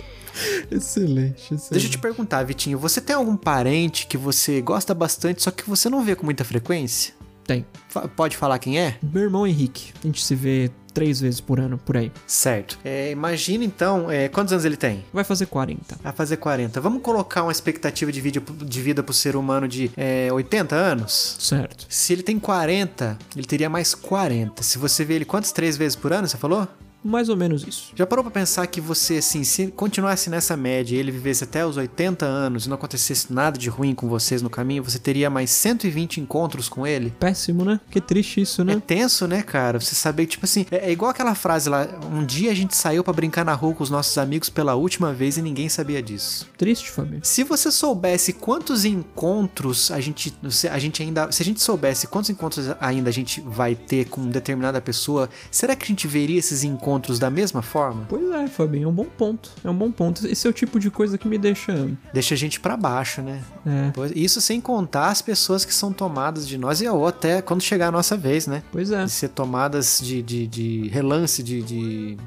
Excelente, 0.69 1.53
excelente. 1.53 1.71
Deixa 1.71 1.87
eu 1.87 1.91
te 1.91 1.97
perguntar, 1.97 2.43
Vitinho, 2.43 2.77
você 2.77 3.01
tem 3.01 3.15
algum 3.15 3.35
parente 3.35 4.05
que 4.05 4.17
você 4.17 4.61
gosta 4.61 4.93
bastante, 4.93 5.41
só 5.41 5.49
que 5.49 5.67
você 5.67 5.89
não 5.89 6.03
vê 6.03 6.15
com 6.15 6.25
muita 6.25 6.43
frequência? 6.43 7.13
Tem. 7.45 7.65
Fa- 7.89 8.07
Pode 8.07 8.35
falar 8.37 8.59
quem 8.59 8.77
é? 8.79 8.95
Meu 9.01 9.23
irmão 9.23 9.47
Henrique. 9.47 9.93
A 10.03 10.05
gente 10.05 10.23
se 10.23 10.35
vê 10.35 10.69
três 10.97 11.21
vezes 11.21 11.39
por 11.39 11.59
ano, 11.59 11.77
por 11.77 11.95
aí. 11.95 12.11
Certo. 12.25 12.79
É, 12.83 13.11
imagina 13.11 13.63
então, 13.63 14.09
é, 14.09 14.27
quantos 14.27 14.51
anos 14.51 14.65
ele 14.65 14.75
tem? 14.75 15.05
Vai 15.13 15.23
fazer 15.23 15.45
40. 15.45 15.99
Vai 16.01 16.11
fazer 16.11 16.37
40. 16.37 16.81
Vamos 16.81 17.03
colocar 17.03 17.43
uma 17.43 17.51
expectativa 17.51 18.11
de, 18.11 18.19
vídeo, 18.19 18.43
de 18.65 18.81
vida 18.81 19.03
pro 19.03 19.13
ser 19.13 19.35
humano 19.35 19.67
de 19.67 19.91
é, 19.95 20.27
80 20.33 20.75
anos? 20.75 21.37
Certo. 21.39 21.85
Se 21.87 22.13
ele 22.13 22.23
tem 22.23 22.39
40, 22.39 23.15
ele 23.35 23.45
teria 23.45 23.69
mais 23.69 23.93
40. 23.93 24.63
Se 24.63 24.79
você 24.79 25.05
vê 25.05 25.13
ele 25.13 25.25
quantas? 25.25 25.51
Três 25.51 25.77
vezes 25.77 25.95
por 25.95 26.11
ano, 26.11 26.27
você 26.27 26.35
falou? 26.37 26.67
Mais 27.07 27.29
ou 27.29 27.37
menos 27.37 27.65
isso. 27.65 27.91
Já 27.95 28.05
parou 28.05 28.23
pra 28.23 28.31
pensar 28.31 28.65
que 28.67 28.81
você, 28.81 29.17
assim, 29.17 29.43
se 29.43 29.67
continuasse 29.67 30.29
nessa 30.29 30.57
média 30.57 30.95
e 30.95 30.99
ele 30.99 31.11
vivesse 31.11 31.43
até 31.43 31.65
os 31.65 31.77
80 31.77 32.25
anos 32.25 32.65
e 32.65 32.69
não 32.69 32.75
acontecesse 32.75 33.31
nada 33.33 33.57
de 33.57 33.69
ruim 33.69 33.95
com 33.95 34.07
vocês 34.07 34.41
no 34.41 34.49
caminho, 34.49 34.83
você 34.83 34.99
teria 34.99 35.29
mais 35.29 35.49
120 35.51 36.19
encontros 36.19 36.67
com 36.69 36.85
ele? 36.85 37.13
Péssimo, 37.19 37.63
né? 37.63 37.79
Que 37.89 38.01
triste 38.01 38.41
isso, 38.41 38.61
É 38.61 38.65
né? 38.65 38.81
tenso, 38.85 39.27
né, 39.27 39.41
cara? 39.41 39.79
Você 39.79 39.95
saber 39.95 40.25
tipo 40.25 40.45
assim, 40.45 40.65
é, 40.69 40.89
é 40.89 40.91
igual 40.91 41.11
aquela 41.11 41.33
frase 41.35 41.69
lá: 41.69 41.87
um 42.11 42.25
dia 42.25 42.51
a 42.51 42.55
gente 42.55 42.75
saiu 42.75 43.03
pra 43.03 43.13
brincar 43.13 43.45
na 43.45 43.53
rua 43.53 43.73
com 43.73 43.83
os 43.83 43.89
nossos 43.89 44.17
amigos 44.17 44.49
pela 44.49 44.75
última 44.75 45.13
vez 45.13 45.37
e 45.37 45.41
ninguém 45.41 45.69
sabia 45.69 46.01
disso. 46.01 46.47
Triste, 46.57 46.91
Fabio. 46.91 47.19
Se 47.23 47.43
você 47.43 47.71
soubesse 47.71 48.33
quantos 48.33 48.85
encontros 48.85 49.91
a 49.91 49.99
gente, 49.99 50.33
se 50.49 50.67
a 50.67 50.77
gente 50.79 51.01
ainda, 51.01 51.31
se 51.31 51.41
a 51.41 51.45
gente 51.45 51.61
soubesse 51.61 52.07
quantos 52.07 52.29
encontros 52.29 52.67
ainda 52.79 53.09
a 53.09 53.13
gente 53.13 53.41
vai 53.41 53.75
ter 53.75 54.05
com 54.09 54.27
determinada 54.27 54.79
pessoa, 54.81 55.29
será 55.51 55.75
que 55.75 55.83
a 55.85 55.87
gente 55.87 56.07
veria 56.07 56.39
esses 56.39 56.63
encontros 56.63 56.96
encontros 56.97 57.19
da 57.19 57.29
mesma 57.29 57.61
forma? 57.61 58.05
Pois 58.09 58.29
é, 58.31 58.47
Fabinho, 58.47 58.85
é 58.85 58.87
um 58.89 58.93
bom 58.93 59.05
ponto. 59.05 59.51
É 59.63 59.69
um 59.69 59.75
bom 59.75 59.91
ponto. 59.91 60.25
Esse 60.27 60.47
é 60.47 60.49
o 60.49 60.53
tipo 60.53 60.79
de 60.79 60.89
coisa 60.89 61.17
que 61.17 61.27
me 61.27 61.37
deixa. 61.37 61.89
Deixa 62.13 62.33
a 62.33 62.37
gente 62.37 62.59
pra 62.59 62.75
baixo, 62.75 63.21
né? 63.21 63.41
É, 63.65 63.91
Pois- 63.93 64.11
Isso 64.15 64.41
sem 64.41 64.59
contar 64.59 65.07
as 65.09 65.21
pessoas 65.21 65.63
que 65.63 65.73
são 65.73 65.93
tomadas 65.93 66.47
de 66.47 66.57
nós 66.57 66.81
e 66.81 66.87
ou 66.87 67.05
até 67.07 67.41
quando 67.41 67.61
chegar 67.61 67.87
a 67.87 67.91
nossa 67.91 68.17
vez, 68.17 68.47
né? 68.47 68.63
pois 68.71 68.91
é. 68.91 69.03
De 69.05 69.11
ser 69.11 69.29
tomadas 69.29 69.99
de, 70.03 70.21
de, 70.21 70.47
de 70.47 70.87
relance, 70.89 71.41
de, 71.43 71.61
de. 71.61 72.17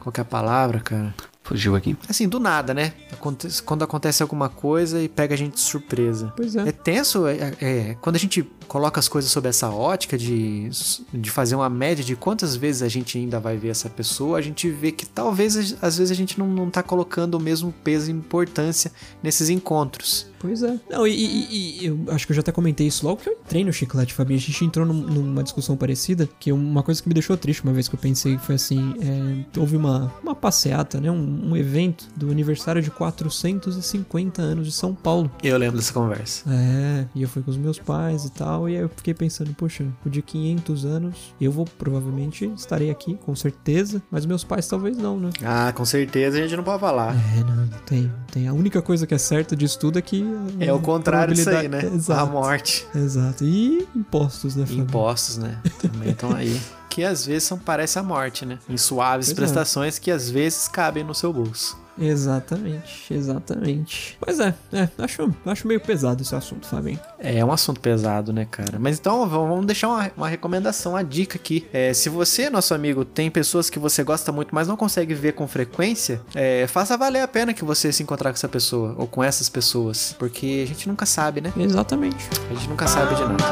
Qual 0.00 0.12
que 0.12 0.20
é 0.20 0.22
a 0.22 0.24
palavra, 0.24 0.80
cara? 0.80 1.14
Fugiu 1.52 1.76
aqui. 1.76 1.94
Assim, 2.08 2.26
do 2.26 2.40
nada, 2.40 2.72
né? 2.72 2.94
Acontece- 3.12 3.62
Quando 3.62 3.82
acontece 3.82 4.22
alguma 4.22 4.48
coisa 4.48 5.02
e 5.02 5.06
pega 5.08 5.34
a 5.34 5.36
gente 5.36 5.54
de 5.54 5.60
surpresa. 5.60 6.32
Pois 6.34 6.56
é. 6.56 6.68
É 6.68 6.72
tenso, 6.72 7.26
é, 7.26 7.52
é, 7.60 7.96
quando 8.00 8.16
a 8.16 8.18
gente 8.18 8.42
coloca 8.66 8.98
as 8.98 9.06
coisas 9.06 9.30
sob 9.30 9.46
essa 9.48 9.68
ótica 9.68 10.16
de, 10.16 10.70
de 11.12 11.30
fazer 11.30 11.54
uma 11.54 11.68
média 11.68 12.02
de 12.02 12.16
quantas 12.16 12.56
vezes 12.56 12.80
a 12.82 12.88
gente 12.88 13.18
ainda 13.18 13.38
vai 13.38 13.58
ver 13.58 13.68
essa 13.68 13.90
pessoa, 13.90 14.38
a 14.38 14.40
gente 14.40 14.70
vê 14.70 14.90
que 14.90 15.04
talvez, 15.04 15.76
às 15.82 15.98
vezes, 15.98 16.10
a 16.10 16.14
gente 16.14 16.38
não, 16.38 16.46
não 16.46 16.70
tá 16.70 16.82
colocando 16.82 17.34
o 17.34 17.40
mesmo 17.40 17.70
peso 17.84 18.10
e 18.10 18.14
importância 18.14 18.90
nesses 19.22 19.50
encontros. 19.50 20.26
Pois 20.42 20.62
é. 20.62 20.78
Não, 20.90 21.06
e, 21.06 21.12
e- 21.12 21.78
e 21.82 21.86
eu 21.86 21.98
acho 22.08 22.26
que 22.26 22.32
eu 22.32 22.34
já 22.36 22.40
até 22.40 22.52
comentei 22.52 22.86
isso 22.86 23.06
logo 23.06 23.22
que 23.22 23.28
eu 23.28 23.32
entrei 23.32 23.64
no 23.64 23.72
Chiclete, 23.72 24.12
Fabinho. 24.12 24.38
A 24.38 24.42
gente 24.42 24.64
entrou 24.64 24.84
num- 24.84 24.92
numa 25.06 25.42
discussão 25.42 25.76
parecida, 25.76 26.28
que 26.38 26.52
uma 26.52 26.82
coisa 26.82 27.00
que 27.00 27.08
me 27.08 27.14
deixou 27.14 27.36
triste 27.36 27.62
uma 27.62 27.72
vez 27.72 27.86
que 27.88 27.94
eu 27.94 27.98
pensei 28.00 28.36
foi 28.38 28.56
assim: 28.56 28.94
é, 29.00 29.58
houve 29.58 29.76
uma, 29.76 30.12
uma 30.22 30.34
passeata, 30.34 31.00
né? 31.00 31.10
Um, 31.10 31.50
um 31.52 31.56
evento 31.56 32.08
do 32.16 32.30
aniversário 32.30 32.82
de 32.82 32.90
450 32.90 34.42
anos 34.42 34.66
de 34.66 34.72
São 34.72 34.94
Paulo. 34.94 35.30
Eu 35.42 35.56
lembro 35.58 35.76
dessa 35.78 35.92
conversa. 35.92 36.44
É, 36.52 37.06
e 37.14 37.22
eu 37.22 37.28
fui 37.28 37.42
com 37.42 37.50
os 37.50 37.56
meus 37.56 37.78
pais 37.78 38.24
e 38.24 38.30
tal, 38.32 38.68
e 38.68 38.76
aí 38.76 38.82
eu 38.82 38.88
fiquei 38.88 39.14
pensando, 39.14 39.52
poxa, 39.54 39.86
o 40.04 40.10
de 40.10 40.20
500 40.22 40.84
anos, 40.84 41.34
eu 41.40 41.52
vou 41.52 41.64
provavelmente 41.78 42.46
estarei 42.56 42.90
aqui, 42.90 43.14
com 43.14 43.34
certeza, 43.36 44.02
mas 44.10 44.26
meus 44.26 44.44
pais 44.44 44.66
talvez 44.66 44.96
não, 44.96 45.18
né? 45.18 45.30
Ah, 45.44 45.72
com 45.72 45.84
certeza 45.84 46.38
a 46.38 46.42
gente 46.42 46.56
não 46.56 46.64
pode 46.64 46.80
falar. 46.80 47.14
É, 47.14 47.40
não, 47.44 47.68
tem, 47.86 48.02
não 48.02 48.24
tem. 48.30 48.48
A 48.48 48.52
única 48.52 48.82
coisa 48.82 49.06
que 49.06 49.14
é 49.14 49.18
certa 49.18 49.54
disso 49.54 49.78
tudo 49.78 49.98
é 49.98 50.02
que... 50.02 50.22
É 50.60 50.72
o 50.72 50.78
contrário 50.80 51.34
disso 51.34 51.48
aí, 51.50 51.68
né? 51.68 51.78
probabilidade- 51.80 52.12
A 52.12 52.14
Exato. 52.14 52.32
morte. 52.32 52.86
Exato. 52.94 53.44
E 53.44 53.88
impostos, 53.94 54.56
né, 54.56 54.66
Fábio? 54.66 54.82
Impostos, 54.82 55.38
né? 55.38 55.58
Também 55.80 56.10
estão 56.10 56.34
aí. 56.34 56.60
Que 56.92 57.04
às 57.04 57.24
vezes 57.24 57.44
são 57.44 57.56
parece 57.58 57.98
a 57.98 58.02
morte, 58.02 58.44
né? 58.44 58.58
Em 58.68 58.76
suaves 58.76 59.28
Pois 59.28 59.32
é. 59.32 59.40
prestações 59.40 59.98
que 59.98 60.10
às 60.10 60.28
vezes 60.28 60.68
cabem 60.68 61.02
no 61.02 61.14
seu 61.14 61.32
bolso. 61.32 61.74
Exatamente, 61.98 63.12
exatamente. 63.12 64.16
Mas 64.24 64.40
é, 64.40 64.54
é, 64.72 64.88
acho, 64.98 65.30
acho 65.44 65.66
meio 65.66 65.80
pesado 65.80 66.22
esse 66.22 66.34
assunto, 66.34 66.66
Fabinho. 66.66 66.98
É 67.18 67.44
um 67.44 67.52
assunto 67.52 67.80
pesado, 67.80 68.32
né, 68.32 68.46
cara? 68.50 68.78
Mas 68.78 68.98
então 68.98 69.28
vamos 69.28 69.66
deixar 69.66 69.88
uma, 69.88 70.10
uma 70.16 70.28
recomendação, 70.28 70.92
uma 70.92 71.04
dica 71.04 71.36
aqui. 71.36 71.66
É, 71.72 71.92
se 71.92 72.08
você, 72.08 72.48
nosso 72.48 72.74
amigo, 72.74 73.04
tem 73.04 73.30
pessoas 73.30 73.68
que 73.68 73.78
você 73.78 74.02
gosta 74.02 74.32
muito, 74.32 74.54
mas 74.54 74.66
não 74.66 74.76
consegue 74.76 75.14
ver 75.14 75.32
com 75.32 75.46
frequência, 75.46 76.20
é, 76.34 76.66
faça 76.66 76.96
valer 76.96 77.20
a 77.20 77.28
pena 77.28 77.52
que 77.52 77.64
você 77.64 77.92
se 77.92 78.02
encontrar 78.02 78.30
com 78.30 78.36
essa 78.36 78.48
pessoa 78.48 78.94
ou 78.98 79.06
com 79.06 79.22
essas 79.22 79.48
pessoas. 79.48 80.14
Porque 80.18 80.62
a 80.64 80.68
gente 80.68 80.88
nunca 80.88 81.06
sabe, 81.06 81.40
né? 81.40 81.52
Exatamente. 81.56 82.28
A 82.50 82.54
gente 82.54 82.68
nunca 82.68 82.86
sabe 82.86 83.14
de 83.14 83.22
nada. 83.22 83.44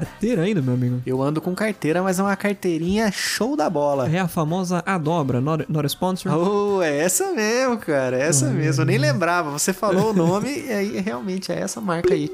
Carteira 0.00 0.42
ainda, 0.42 0.60
meu 0.60 0.74
amigo? 0.74 1.02
Eu 1.06 1.22
ando 1.22 1.40
com 1.40 1.54
carteira, 1.54 2.02
mas 2.02 2.18
é 2.18 2.22
uma 2.22 2.36
carteirinha 2.36 3.10
show 3.12 3.56
da 3.56 3.68
bola. 3.70 4.08
É 4.08 4.18
a 4.18 4.28
famosa 4.28 4.82
A 4.84 4.98
dobra, 4.98 5.40
not, 5.40 5.64
not 5.68 5.84
a 5.84 5.88
sponsor. 5.88 6.32
Oh, 6.32 6.82
é 6.82 6.98
essa 6.98 7.32
mesmo, 7.32 7.78
cara. 7.78 8.16
É 8.18 8.22
essa 8.22 8.46
mesmo. 8.50 8.82
Eu 8.82 8.86
nem 8.86 8.98
lembrava. 8.98 9.50
Você 9.50 9.72
falou 9.72 10.10
o 10.10 10.14
nome 10.14 10.50
e 10.66 10.72
aí 10.72 11.00
realmente 11.00 11.52
é 11.52 11.60
essa 11.60 11.80
marca 11.80 12.12
aí. 12.12 12.30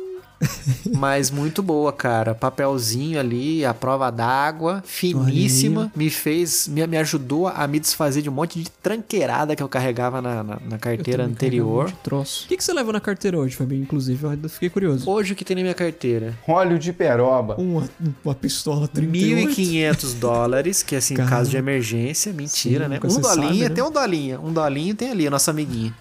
Mas 0.97 1.31
muito 1.31 1.63
boa, 1.63 1.93
cara. 1.93 2.35
Papelzinho 2.35 3.21
ali, 3.21 3.65
a 3.65 3.75
prova 3.75 4.11
d'água, 4.11 4.83
finíssima. 4.87 5.93
Me 5.95 6.09
fez, 6.11 6.67
me, 6.69 6.87
me 6.87 6.97
ajudou 6.97 7.47
a 7.49 7.67
me 7.67 7.79
desfazer 7.79 8.23
de 8.23 8.31
um 8.31 8.33
monte 8.33 8.63
de 8.63 8.71
tranqueirada 8.71 9.55
que 9.55 9.63
eu 9.63 9.69
carregava 9.69 10.23
na, 10.23 10.43
na, 10.43 10.59
na 10.69 10.79
carteira 10.79 11.25
um 11.25 11.27
anterior. 11.27 11.87
de 11.87 11.93
troço. 11.95 12.45
O 12.45 12.49
que, 12.49 12.57
que 12.57 12.65
você 12.65 12.73
leva 12.73 12.93
na 12.93 13.01
carteira 13.01 13.39
hoje, 13.39 13.55
Fabinho? 13.55 13.83
Inclusive, 13.83 14.25
eu 14.25 14.31
ainda 14.31 14.49
fiquei 14.49 14.71
curioso. 14.71 15.09
Hoje 15.09 15.33
o 15.33 15.37
que 15.37 15.45
tem 15.45 15.57
na 15.57 15.63
minha 15.63 15.75
carteira? 15.75 16.39
Óleo 16.47 16.79
de 16.79 16.93
peroba. 16.93 17.57
Uma, 17.57 17.89
uma 18.25 18.35
pistola 18.35 18.89
38. 18.89 19.51
1.500 19.51 20.15
dólares, 20.15 20.83
que 20.83 20.97
assim, 20.97 21.15
em 21.15 21.17
Caramba. 21.19 21.37
caso 21.37 21.51
de 21.51 21.57
emergência, 21.57 22.33
mentira, 22.33 22.85
Sim, 22.85 22.91
né? 22.91 23.01
Um 23.05 23.11
se 23.11 23.23
sabe, 23.23 23.43
dolinha, 23.43 23.69
né? 23.69 23.75
tem 23.75 23.85
um 23.85 23.91
dolinha. 23.91 24.41
Um 24.41 24.53
dolinho 24.53 24.95
tem 24.95 25.11
ali, 25.11 25.27
a 25.27 25.31
nossa 25.31 25.51
amiguinha. 25.51 25.95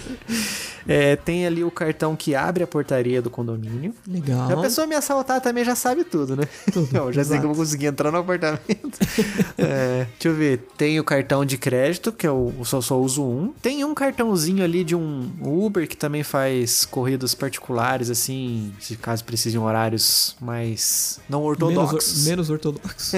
tem 1.25 1.45
ali 1.45 1.63
o 1.63 1.71
cartão 1.71 2.15
que 2.15 2.33
abre 2.35 2.63
a 2.63 2.67
portaria 2.67 3.21
do 3.21 3.29
condomínio. 3.29 3.93
Legal. 4.07 4.47
Se 4.47 4.53
a 4.53 4.57
pessoa 4.57 4.87
me 4.87 4.95
assaltar 4.95 5.41
também 5.41 5.63
já 5.65 5.75
sabe 5.75 6.03
tudo, 6.03 6.35
né? 6.35 6.43
Tudo, 6.71 6.87
Eu 6.95 7.11
já 7.13 7.23
sei 7.23 7.33
exato. 7.37 7.39
que 7.41 7.45
eu 7.45 7.49
vou 7.53 7.55
conseguir 7.63 7.85
entrar 7.87 8.11
no 8.11 8.17
apartamento. 8.19 8.57
É, 9.59 10.05
deixa 10.13 10.27
eu 10.29 10.35
ver. 10.35 10.59
Tem 10.77 10.99
o 10.99 11.03
cartão 11.03 11.43
de 11.43 11.57
crédito, 11.57 12.11
que 12.11 12.27
eu 12.27 12.53
só, 12.63 12.79
só 12.79 12.99
uso 12.99 13.23
um. 13.23 13.51
Tem 13.61 13.83
um 13.83 13.93
cartãozinho 13.93 14.63
ali 14.63 14.83
de 14.83 14.95
um 14.95 15.29
Uber 15.41 15.87
que 15.87 15.97
também 15.97 16.23
faz 16.23 16.85
corridas 16.85 17.33
particulares, 17.33 18.09
assim, 18.11 18.71
se 18.79 18.95
caso 18.95 19.23
precise 19.23 19.51
de 19.51 19.57
horários 19.57 20.35
mais 20.39 21.19
não 21.27 21.39
Menos, 21.41 21.51
ortodoxos. 21.63 22.21
or- 22.23 22.29
menos 22.29 22.49
ortodoxo. 22.49 23.17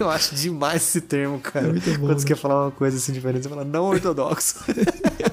Eu 0.00 0.08
acho 0.10 0.34
demais 0.34 0.82
esse 0.82 1.00
termo, 1.02 1.38
cara. 1.38 1.66
É 1.66 1.70
muito 1.72 1.90
bom, 1.98 2.06
Quando 2.06 2.18
você 2.18 2.24
né? 2.24 2.28
quer 2.28 2.36
falar 2.36 2.64
uma 2.64 2.70
coisa 2.70 2.96
assim 2.96 3.12
diferente, 3.12 3.42
você 3.42 3.48
fala 3.48 3.64
não 3.64 3.84
ortodoxo. 3.84 4.56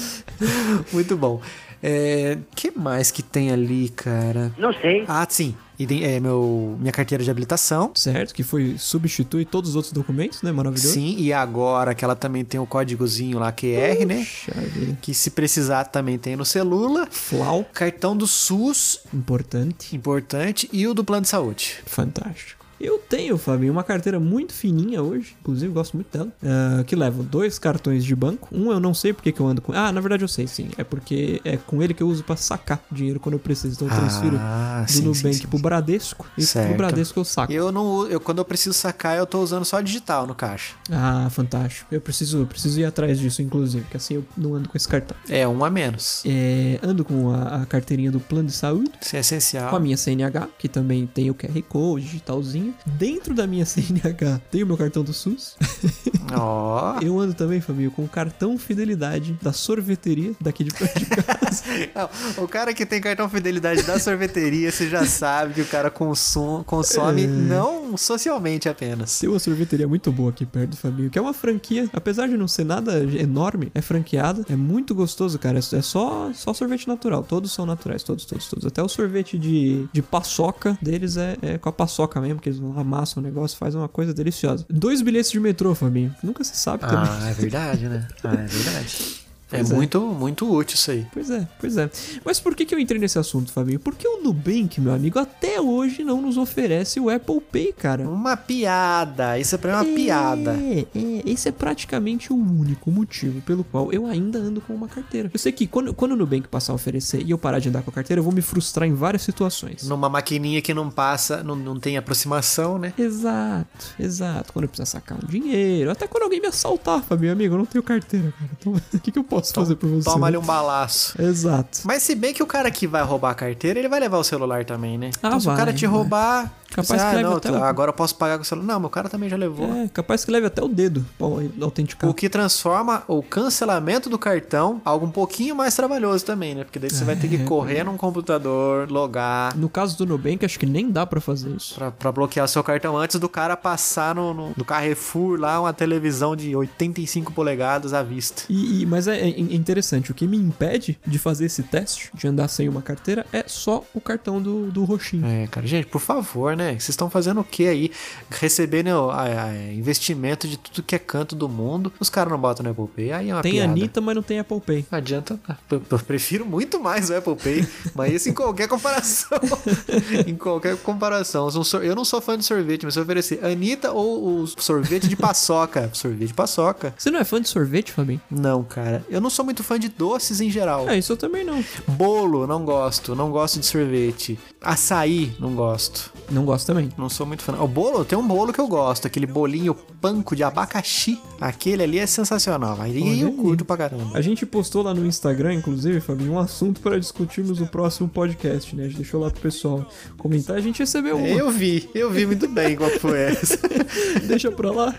muito 0.92 1.16
bom. 1.16 1.40
É, 1.82 2.38
que 2.54 2.70
mais 2.70 3.10
que 3.10 3.22
tem 3.22 3.50
ali, 3.50 3.88
cara? 3.88 4.52
Não 4.56 4.72
sei. 4.72 5.04
Ah, 5.08 5.26
sim. 5.28 5.54
É, 5.80 6.20
meu, 6.20 6.76
minha 6.78 6.92
carteira 6.92 7.24
de 7.24 7.30
habilitação. 7.30 7.90
certo, 7.92 8.32
que 8.32 8.44
foi 8.44 8.76
substitui 8.78 9.44
todos 9.44 9.70
os 9.70 9.76
outros 9.76 9.92
documentos, 9.92 10.40
né? 10.40 10.52
Maravilhoso. 10.52 10.94
Sim, 10.94 11.16
e 11.18 11.32
agora 11.32 11.92
que 11.92 12.04
ela 12.04 12.14
também 12.14 12.44
tem 12.44 12.60
o 12.60 12.66
códigozinho 12.66 13.40
lá, 13.40 13.50
QR, 13.50 14.06
né? 14.06 14.18
Puxa 14.18 14.60
vida. 14.60 14.96
Que 15.02 15.12
se 15.12 15.30
precisar 15.30 15.84
também 15.86 16.18
tem 16.18 16.36
no 16.36 16.44
celula. 16.44 17.08
Flau, 17.10 17.66
Cartão 17.72 18.16
do 18.16 18.28
SUS, 18.28 19.00
importante. 19.12 19.96
importante, 19.96 20.68
e 20.72 20.86
o 20.86 20.94
do 20.94 21.02
plano 21.02 21.22
de 21.22 21.28
saúde. 21.28 21.78
Fantástico. 21.84 22.61
Eu 22.82 22.98
tenho, 22.98 23.38
Fabinho, 23.38 23.72
uma 23.72 23.84
carteira 23.84 24.18
muito 24.18 24.52
fininha 24.52 25.02
hoje, 25.02 25.36
inclusive 25.40 25.72
gosto 25.72 25.94
muito 25.94 26.10
dela, 26.12 26.28
ah, 26.44 26.82
que 26.84 26.96
leva 26.96 27.22
dois 27.22 27.58
cartões 27.58 28.04
de 28.04 28.14
banco. 28.16 28.48
Um 28.52 28.72
eu 28.72 28.80
não 28.80 28.92
sei 28.92 29.12
porque 29.12 29.30
que 29.30 29.40
eu 29.40 29.46
ando 29.46 29.62
com. 29.62 29.72
Ah, 29.72 29.92
na 29.92 30.00
verdade 30.00 30.24
eu 30.24 30.28
sei, 30.28 30.46
sim. 30.46 30.68
É 30.76 30.82
porque 30.84 31.40
é 31.44 31.56
com 31.56 31.80
ele 31.82 31.94
que 31.94 32.02
eu 32.02 32.08
uso 32.08 32.24
pra 32.24 32.34
sacar 32.36 32.82
dinheiro 32.90 33.20
quando 33.20 33.34
eu 33.34 33.38
preciso. 33.38 33.74
Então 33.76 33.88
eu 33.88 33.94
transfiro 33.94 34.36
Ah, 34.40 34.82
do 34.86 34.90
sim, 34.92 35.02
Nubank 35.02 35.34
sim, 35.34 35.42
sim, 35.42 35.46
pro. 35.46 35.58
Bradesco 35.62 36.26
e 36.36 36.42
Certo. 36.42 36.68
pro 36.68 36.76
Bradesco 36.76 37.20
eu 37.20 37.24
saco. 37.24 37.52
Eu 37.52 37.70
não 37.70 38.06
eu 38.08 38.18
quando 38.18 38.38
eu 38.38 38.44
preciso 38.44 38.72
sacar, 38.74 39.16
eu 39.16 39.26
tô 39.26 39.40
usando 39.40 39.64
só 39.64 39.80
digital 39.80 40.26
no 40.26 40.34
caixa. 40.34 40.74
Ah, 40.90 41.28
fantástico. 41.30 41.86
Eu 41.94 42.00
preciso, 42.00 42.38
eu 42.38 42.46
preciso 42.46 42.80
ir 42.80 42.84
atrás 42.84 43.18
disso, 43.18 43.40
inclusive, 43.42 43.84
que 43.90 43.96
assim 43.96 44.14
eu 44.14 44.24
não 44.36 44.54
ando 44.56 44.68
com 44.68 44.76
esse 44.76 44.88
cartão. 44.88 45.16
É 45.28 45.46
um 45.46 45.64
a 45.64 45.70
menos. 45.70 46.22
É, 46.26 46.80
ando 46.82 47.04
com 47.04 47.30
a, 47.30 47.62
a 47.62 47.66
carteirinha 47.66 48.10
do 48.10 48.18
plano 48.18 48.48
de 48.48 48.54
saúde. 48.54 48.90
Isso 49.00 49.14
é 49.16 49.20
essencial. 49.20 49.70
Com 49.70 49.76
a 49.76 49.80
minha 49.80 49.96
CNH, 49.96 50.48
que 50.58 50.68
também 50.68 51.06
tem 51.06 51.30
o 51.30 51.34
QR 51.34 51.62
Code, 51.68 52.04
digitalzinho. 52.06 52.71
Dentro 52.86 53.34
da 53.34 53.46
minha 53.46 53.64
CNH 53.66 54.40
tem 54.50 54.62
o 54.62 54.66
meu 54.66 54.76
cartão 54.76 55.02
do 55.02 55.12
SUS. 55.12 55.56
Ó. 56.34 56.98
Eu 57.00 57.18
ando 57.18 57.34
também, 57.34 57.60
família, 57.60 57.90
com 57.90 58.04
o 58.04 58.08
cartão 58.08 58.56
fidelidade 58.56 59.38
da 59.42 59.52
sorveteria 59.52 60.32
daqui 60.40 60.64
de 60.64 60.72
perto 60.72 60.98
de 60.98 61.06
casa. 61.06 61.62
Não, 61.94 62.44
o 62.44 62.48
cara 62.48 62.72
que 62.72 62.86
tem 62.86 63.00
cartão 63.00 63.28
fidelidade 63.28 63.82
da 63.82 63.98
sorveteria, 63.98 64.70
você 64.70 64.88
já 64.88 65.04
sabe 65.04 65.54
que 65.54 65.60
o 65.60 65.66
cara 65.66 65.90
consome, 65.90 66.64
consome 66.64 67.24
É. 67.24 67.26
não 67.26 67.96
socialmente 67.96 68.68
apenas. 68.68 69.18
tem 69.18 69.28
uma 69.28 69.38
sorveteria 69.38 69.86
muito 69.86 70.10
boa 70.10 70.30
aqui 70.30 70.46
perto, 70.46 70.76
família, 70.76 71.10
que 71.10 71.18
é 71.18 71.22
uma 71.22 71.34
franquia, 71.34 71.88
apesar 71.92 72.28
de 72.28 72.36
não 72.36 72.48
ser 72.48 72.64
nada 72.64 72.98
enorme, 73.18 73.70
é 73.74 73.82
franqueada, 73.82 74.44
é 74.48 74.56
muito 74.56 74.94
gostoso, 74.94 75.38
cara. 75.38 75.58
É 75.58 75.76
é 75.76 75.82
só, 75.82 76.30
só 76.32 76.54
sorvete 76.54 76.86
natural, 76.86 77.22
todos 77.22 77.52
são 77.52 77.66
naturais, 77.66 78.02
todos, 78.02 78.24
todos, 78.24 78.48
todos. 78.48 78.66
Até 78.66 78.82
o 78.82 78.88
sorvete 78.88 79.38
de, 79.38 79.86
de 79.92 80.02
paçoca 80.02 80.78
deles 80.80 81.16
é, 81.16 81.36
é 81.42 81.58
com 81.58 81.68
a 81.68 81.72
paçoca 81.72 82.20
mesmo, 82.20 82.40
que 82.40 82.48
eles 82.48 82.60
amassam 82.76 83.22
o 83.22 83.24
negócio, 83.24 83.56
faz 83.56 83.74
uma 83.74 83.88
coisa 83.88 84.12
deliciosa. 84.12 84.64
Dois 84.68 85.02
bilhetes 85.02 85.30
de 85.30 85.40
metrô, 85.40 85.74
Fabinho. 85.74 86.14
Nunca 86.22 86.44
se 86.44 86.56
sabe 86.56 86.80
também. 86.82 87.08
Ah, 87.08 87.30
é 87.30 87.32
verdade, 87.32 87.88
né? 87.88 88.08
Ah, 88.24 88.32
é 88.32 88.46
verdade. 88.46 89.21
Pois 89.58 89.70
é. 89.70 89.74
muito, 89.74 90.00
muito 90.00 90.52
útil 90.52 90.74
isso 90.76 90.90
aí. 90.90 91.06
Pois 91.12 91.30
é, 91.30 91.46
pois 91.60 91.76
é. 91.76 91.90
Mas 92.24 92.40
por 92.40 92.54
que, 92.54 92.64
que 92.64 92.74
eu 92.74 92.78
entrei 92.78 93.00
nesse 93.00 93.18
assunto, 93.18 93.52
Fabinho? 93.52 93.78
Porque 93.80 94.06
o 94.06 94.22
Nubank, 94.22 94.80
meu 94.80 94.92
amigo, 94.92 95.18
até 95.18 95.60
hoje 95.60 96.02
não 96.04 96.20
nos 96.22 96.36
oferece 96.36 96.98
o 97.00 97.10
Apple 97.10 97.40
Pay, 97.40 97.72
cara. 97.72 98.08
Uma 98.08 98.36
piada. 98.36 99.38
Isso 99.38 99.54
é 99.54 99.58
pra 99.58 99.82
mim 99.82 99.88
uma 99.88 99.92
É, 99.92 99.96
piada. 99.96 100.52
É, 100.54 100.86
esse 101.26 101.48
é 101.48 101.52
praticamente 101.52 102.32
o 102.32 102.36
único 102.36 102.90
motivo 102.90 103.40
pelo 103.42 103.64
qual 103.64 103.92
eu 103.92 104.06
ainda 104.06 104.38
ando 104.38 104.60
com 104.60 104.74
uma 104.74 104.88
carteira. 104.88 105.30
Eu 105.32 105.38
sei 105.38 105.52
que 105.52 105.66
quando, 105.66 105.92
quando 105.94 106.12
o 106.12 106.16
Nubank 106.16 106.48
passar 106.48 106.72
a 106.72 106.76
oferecer 106.76 107.22
e 107.22 107.30
eu 107.30 107.38
parar 107.38 107.58
de 107.58 107.68
andar 107.68 107.82
com 107.82 107.90
a 107.90 107.92
carteira, 107.92 108.20
eu 108.20 108.24
vou 108.24 108.32
me 108.32 108.42
frustrar 108.42 108.88
em 108.88 108.94
várias 108.94 109.22
situações. 109.22 109.86
Numa 109.86 110.08
maquininha 110.08 110.60
que 110.62 110.72
não 110.72 110.90
passa, 110.90 111.42
não, 111.42 111.54
não 111.56 111.78
tem 111.78 111.96
aproximação, 111.96 112.78
né? 112.78 112.92
Exato, 112.98 113.86
exato. 113.98 114.52
Quando 114.52 114.64
eu 114.64 114.68
precisar 114.68 114.86
sacar 114.86 115.18
um 115.22 115.26
dinheiro, 115.26 115.90
até 115.90 116.06
quando 116.06 116.24
alguém 116.24 116.40
me 116.40 116.46
assaltar, 116.46 117.02
Fabinho, 117.02 117.32
amigo, 117.32 117.54
eu 117.54 117.58
não 117.58 117.66
tenho 117.66 117.82
carteira, 117.82 118.32
cara. 118.38 118.50
Então, 118.58 118.72
o 118.94 118.98
que, 118.98 119.10
que 119.10 119.18
eu 119.18 119.24
posso 119.24 119.41
fazer 119.42 119.76
por 119.76 119.88
você? 119.88 120.04
Toma 120.04 120.26
ali 120.26 120.36
né? 120.36 120.42
um 120.42 120.46
balaço. 120.46 121.20
Exato. 121.20 121.80
Mas 121.84 122.02
se 122.02 122.14
bem 122.14 122.32
que 122.32 122.42
o 122.42 122.46
cara 122.46 122.70
que 122.70 122.86
vai 122.86 123.02
roubar 123.02 123.30
a 123.30 123.34
carteira, 123.34 123.78
ele 123.78 123.88
vai 123.88 124.00
levar 124.00 124.18
o 124.18 124.24
celular 124.24 124.64
também, 124.64 124.98
né? 124.98 125.10
Ah, 125.22 125.28
então 125.28 125.40
se 125.40 125.46
vai, 125.46 125.54
o 125.54 125.58
cara 125.58 125.72
te 125.72 125.86
vai. 125.86 125.94
roubar, 125.94 126.52
Capaz 126.74 126.88
você, 126.88 126.96
que 126.96 127.02
ah, 127.02 127.12
leve 127.12 127.22
não, 127.22 127.36
até 127.36 127.50
o- 127.50 127.62
agora 127.64 127.90
eu 127.90 127.94
posso 127.94 128.14
pagar 128.16 128.36
com 128.36 128.42
o 128.42 128.44
celular. 128.46 128.66
Não, 128.66 128.80
meu 128.80 128.90
cara 128.90 129.08
também 129.08 129.28
já 129.28 129.36
levou. 129.36 129.72
É, 129.74 129.88
capaz 129.88 130.24
que 130.24 130.30
leve 130.30 130.46
até 130.46 130.62
o 130.62 130.68
dedo 130.68 131.04
pra 131.18 131.26
autenticar. 131.64 132.08
O 132.10 132.14
que 132.14 132.28
transforma 132.28 133.02
o 133.08 133.22
cancelamento 133.22 134.08
do 134.08 134.18
cartão 134.18 134.80
algo 134.84 135.06
um 135.06 135.10
pouquinho 135.10 135.54
mais 135.54 135.74
trabalhoso 135.74 136.24
também, 136.24 136.54
né? 136.54 136.64
Porque 136.64 136.78
daí 136.78 136.90
você 136.90 137.04
vai 137.04 137.16
ter 137.16 137.26
É. 137.26 137.30
que 137.30 137.44
correr 137.44 137.84
num 137.84 137.96
computador, 137.96 138.90
logar, 138.90 139.56
No 139.56 139.68
caso 139.68 139.96
do 139.98 140.06
Nubank, 140.06 140.44
acho 140.44 140.58
que 140.58 140.66
nem 140.66 140.90
dá 140.90 141.06
pra 141.06 141.20
fazer 141.20 141.50
isso. 141.54 141.74
Pra, 141.74 141.90
pra 141.90 142.12
bloquear 142.12 142.46
seu 142.48 142.62
cartão 142.62 142.96
antes 142.96 143.18
do 143.18 143.28
cara 143.28 143.56
passar 143.56 144.14
no, 144.14 144.32
no, 144.34 144.52
no 144.56 144.64
Carrefour 144.64 145.38
lá 145.38 145.60
uma 145.60 145.72
televisão 145.72 146.34
de 146.36 146.54
85 146.54 147.32
polegadas 147.32 147.92
à 147.92 148.02
vista. 148.02 148.44
E, 148.48 148.82
e- 148.82 148.86
mas 148.86 149.06
é, 149.08 149.18
é 149.20 149.28
interessante, 149.28 150.10
o 150.10 150.14
que 150.14 150.26
me 150.26 150.36
impede 150.36 150.98
de 151.06 151.18
fazer 151.18 151.46
esse 151.46 151.62
teste, 151.62 152.10
de 152.14 152.26
andar 152.26 152.48
sem 152.48 152.68
uma 152.68 152.82
carteira, 152.82 153.26
é 153.32 153.44
só 153.46 153.84
o 153.94 154.00
cartão 154.00 154.40
do, 154.40 154.70
do 154.70 154.84
roxinho. 154.84 155.26
É, 155.26 155.46
cara, 155.46 155.66
gente, 155.66 155.86
por 155.86 156.00
favor, 156.00 156.56
né? 156.56 156.61
Vocês 156.70 156.90
estão 156.90 157.08
fazendo 157.10 157.40
o 157.40 157.44
que 157.44 157.66
aí? 157.66 157.90
Recebendo 158.30 159.10
a- 159.10 159.22
a- 159.44 159.72
investimento 159.72 160.46
de 160.48 160.56
tudo 160.56 160.82
que 160.82 160.94
é 160.94 160.98
canto 160.98 161.34
do 161.34 161.48
mundo. 161.48 161.92
Os 162.00 162.08
caras 162.08 162.30
não 162.32 162.38
botam 162.38 162.64
no 162.64 162.70
Apple 162.70 162.86
Pay. 162.94 163.12
Aí 163.12 163.30
é 163.30 163.34
uma 163.34 163.42
tem 163.42 163.52
piada. 163.52 163.70
Anitta, 163.70 164.00
mas 164.00 164.14
não 164.14 164.22
tem 164.22 164.38
Apple 164.38 164.60
Pay. 164.60 164.86
Não 164.90 164.98
adianta. 164.98 165.38
Eu, 165.70 165.82
eu 165.90 165.98
prefiro 165.98 166.44
muito 166.46 166.80
mais 166.80 167.10
o 167.10 167.16
Apple 167.16 167.36
Pay, 167.36 167.66
mas 167.94 168.12
isso 168.12 168.28
em 168.28 168.32
qualquer 168.34 168.68
comparação. 168.68 169.38
em 170.26 170.34
qualquer 170.36 170.76
comparação. 170.78 171.46
Eu 171.48 171.52
não 171.54 171.64
sou- 171.64 171.82
Eu 171.82 171.94
não 171.94 172.04
sou 172.04 172.20
fã 172.20 172.36
de 172.38 172.44
sorvete, 172.44 172.84
mas 172.84 172.94
se 172.94 173.00
eu 173.00 173.04
oferecer 173.04 173.44
Anitta 173.44 173.90
ou 173.92 174.42
o 174.42 174.46
sorvete 174.46 175.08
de 175.08 175.16
paçoca. 175.16 175.90
sorvete 175.94 176.28
de 176.28 176.34
paçoca. 176.34 176.94
Você 176.96 177.10
não 177.10 177.18
é 177.20 177.24
fã 177.24 177.40
de 177.40 177.48
sorvete, 177.48 177.92
Fabinho? 177.92 178.20
Não, 178.30 178.62
cara. 178.62 179.04
Eu 179.08 179.20
não 179.20 179.30
sou 179.30 179.44
muito 179.44 179.62
fã 179.62 179.78
de 179.78 179.88
doces 179.88 180.40
em 180.40 180.50
geral. 180.50 180.88
É, 180.88 180.98
isso 180.98 181.12
eu 181.12 181.16
também 181.16 181.44
não. 181.44 181.64
Bolo, 181.88 182.46
não 182.46 182.64
gosto. 182.64 183.14
Não 183.14 183.30
gosto 183.30 183.58
de 183.60 183.66
sorvete. 183.66 184.38
Açaí, 184.60 185.32
não 185.38 185.54
gosto. 185.54 186.12
Não 186.30 186.44
gosto 186.44 186.51
também. 186.58 186.88
Não 186.96 187.08
sou 187.08 187.26
muito 187.26 187.42
fã. 187.42 187.54
O 187.60 187.66
bolo, 187.66 188.04
tem 188.04 188.18
um 188.18 188.26
bolo 188.26 188.52
que 188.52 188.60
eu 188.60 188.68
gosto. 188.68 189.06
Aquele 189.06 189.26
bolinho 189.26 189.74
panko 190.00 190.36
de 190.36 190.42
abacaxi. 190.44 191.18
Aquele 191.40 191.82
ali 191.82 191.98
é 191.98 192.06
sensacional. 192.06 192.76
Aí 192.80 193.02
Olha 193.02 193.20
eu 193.22 193.28
aí. 193.28 193.34
curto 193.34 193.64
pra 193.64 193.76
caramba. 193.76 194.16
A 194.16 194.20
gente 194.20 194.44
postou 194.44 194.82
lá 194.82 194.92
no 194.94 195.04
Instagram, 195.06 195.54
inclusive, 195.54 196.00
Fabinho, 196.00 196.32
um 196.32 196.38
assunto 196.38 196.80
para 196.80 196.98
discutirmos 197.00 197.58
no 197.58 197.66
próximo 197.66 198.08
podcast, 198.08 198.74
né? 198.76 198.84
A 198.84 198.86
gente 198.86 198.96
deixou 198.96 199.20
lá 199.20 199.30
pro 199.30 199.40
pessoal 199.40 199.86
comentar, 200.18 200.56
a 200.56 200.60
gente 200.60 200.78
recebeu. 200.80 201.18
É, 201.18 201.32
Eu 201.40 201.50
vi, 201.50 201.88
eu 201.94 202.10
vi 202.10 202.26
muito 202.26 202.46
bem 202.48 202.76
qual 202.76 202.90
foi 202.90 203.18
essa. 203.20 203.58
Deixa 204.26 204.50
pra 204.52 204.70
lá. 204.70 204.94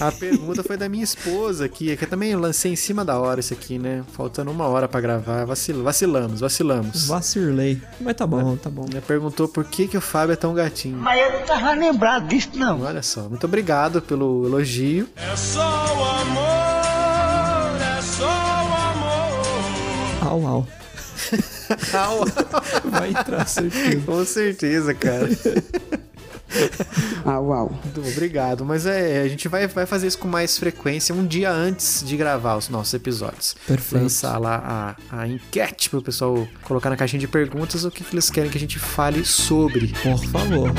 A 0.00 0.10
pergunta 0.10 0.62
foi 0.62 0.76
da 0.76 0.88
minha 0.88 1.04
esposa 1.04 1.66
aqui, 1.66 1.96
que 1.96 2.04
eu 2.04 2.08
também 2.08 2.34
lancei 2.34 2.72
em 2.72 2.76
cima 2.76 3.04
da 3.04 3.18
hora 3.18 3.40
isso 3.40 3.52
aqui, 3.52 3.78
né? 3.78 4.02
Faltando 4.12 4.50
uma 4.50 4.66
hora 4.66 4.88
pra 4.88 5.00
gravar. 5.00 5.44
Vacil... 5.44 5.82
Vacilamos, 5.82 6.40
vacilamos. 6.40 7.06
Vacilei. 7.06 7.80
Mas 8.00 8.14
tá 8.14 8.26
bom, 8.26 8.56
tá 8.56 8.70
bom. 8.70 8.86
Ela 8.90 9.02
perguntou 9.02 9.46
por 9.46 9.64
que, 9.64 9.86
que 9.86 9.96
o 9.96 10.00
Fábio 10.00 10.32
é 10.32 10.36
tão 10.36 10.54
gatinho. 10.54 10.96
Mas 10.96 11.20
eu 11.20 11.32
não 11.32 11.46
tava 11.46 11.72
lembrado 11.72 12.26
disso, 12.28 12.50
não. 12.54 12.82
Olha 12.82 13.02
só, 13.02 13.28
muito 13.28 13.44
obrigado 13.44 14.00
pelo 14.00 14.46
elogio. 14.46 15.08
É 15.16 15.36
só 15.36 15.60
o 15.60 16.04
amor, 16.20 17.80
é 17.98 18.02
só 18.02 18.26
o 18.26 18.74
amor. 20.22 20.44
Au, 20.44 20.46
au. 20.46 20.68
Vai 22.84 23.10
entrar, 23.10 23.46
certeza. 23.46 24.00
Com 24.04 24.24
certeza, 24.24 24.94
cara. 24.94 25.28
Ah, 27.26 27.40
uau. 27.40 27.72
Muito 27.82 28.06
obrigado. 28.06 28.66
Mas 28.66 28.84
é, 28.84 29.22
a 29.22 29.28
gente 29.28 29.48
vai, 29.48 29.66
vai 29.66 29.86
fazer 29.86 30.06
isso 30.06 30.18
com 30.18 30.28
mais 30.28 30.58
frequência 30.58 31.14
um 31.14 31.26
dia 31.26 31.50
antes 31.50 32.04
de 32.04 32.16
gravar 32.18 32.56
os 32.56 32.68
nossos 32.68 32.92
episódios. 32.92 33.56
Perfeito. 33.66 34.02
Lançar 34.02 34.36
lá 34.38 34.96
a, 35.10 35.20
a 35.22 35.26
enquete 35.26 35.88
pro 35.88 36.02
pessoal 36.02 36.46
colocar 36.62 36.90
na 36.90 36.96
caixinha 36.96 37.20
de 37.20 37.28
perguntas 37.28 37.84
o 37.84 37.90
que, 37.90 38.04
que 38.04 38.14
eles 38.14 38.28
querem 38.28 38.50
que 38.50 38.58
a 38.58 38.60
gente 38.60 38.78
fale 38.78 39.24
sobre. 39.24 39.88
Por 40.02 40.22
favor. 40.26 40.70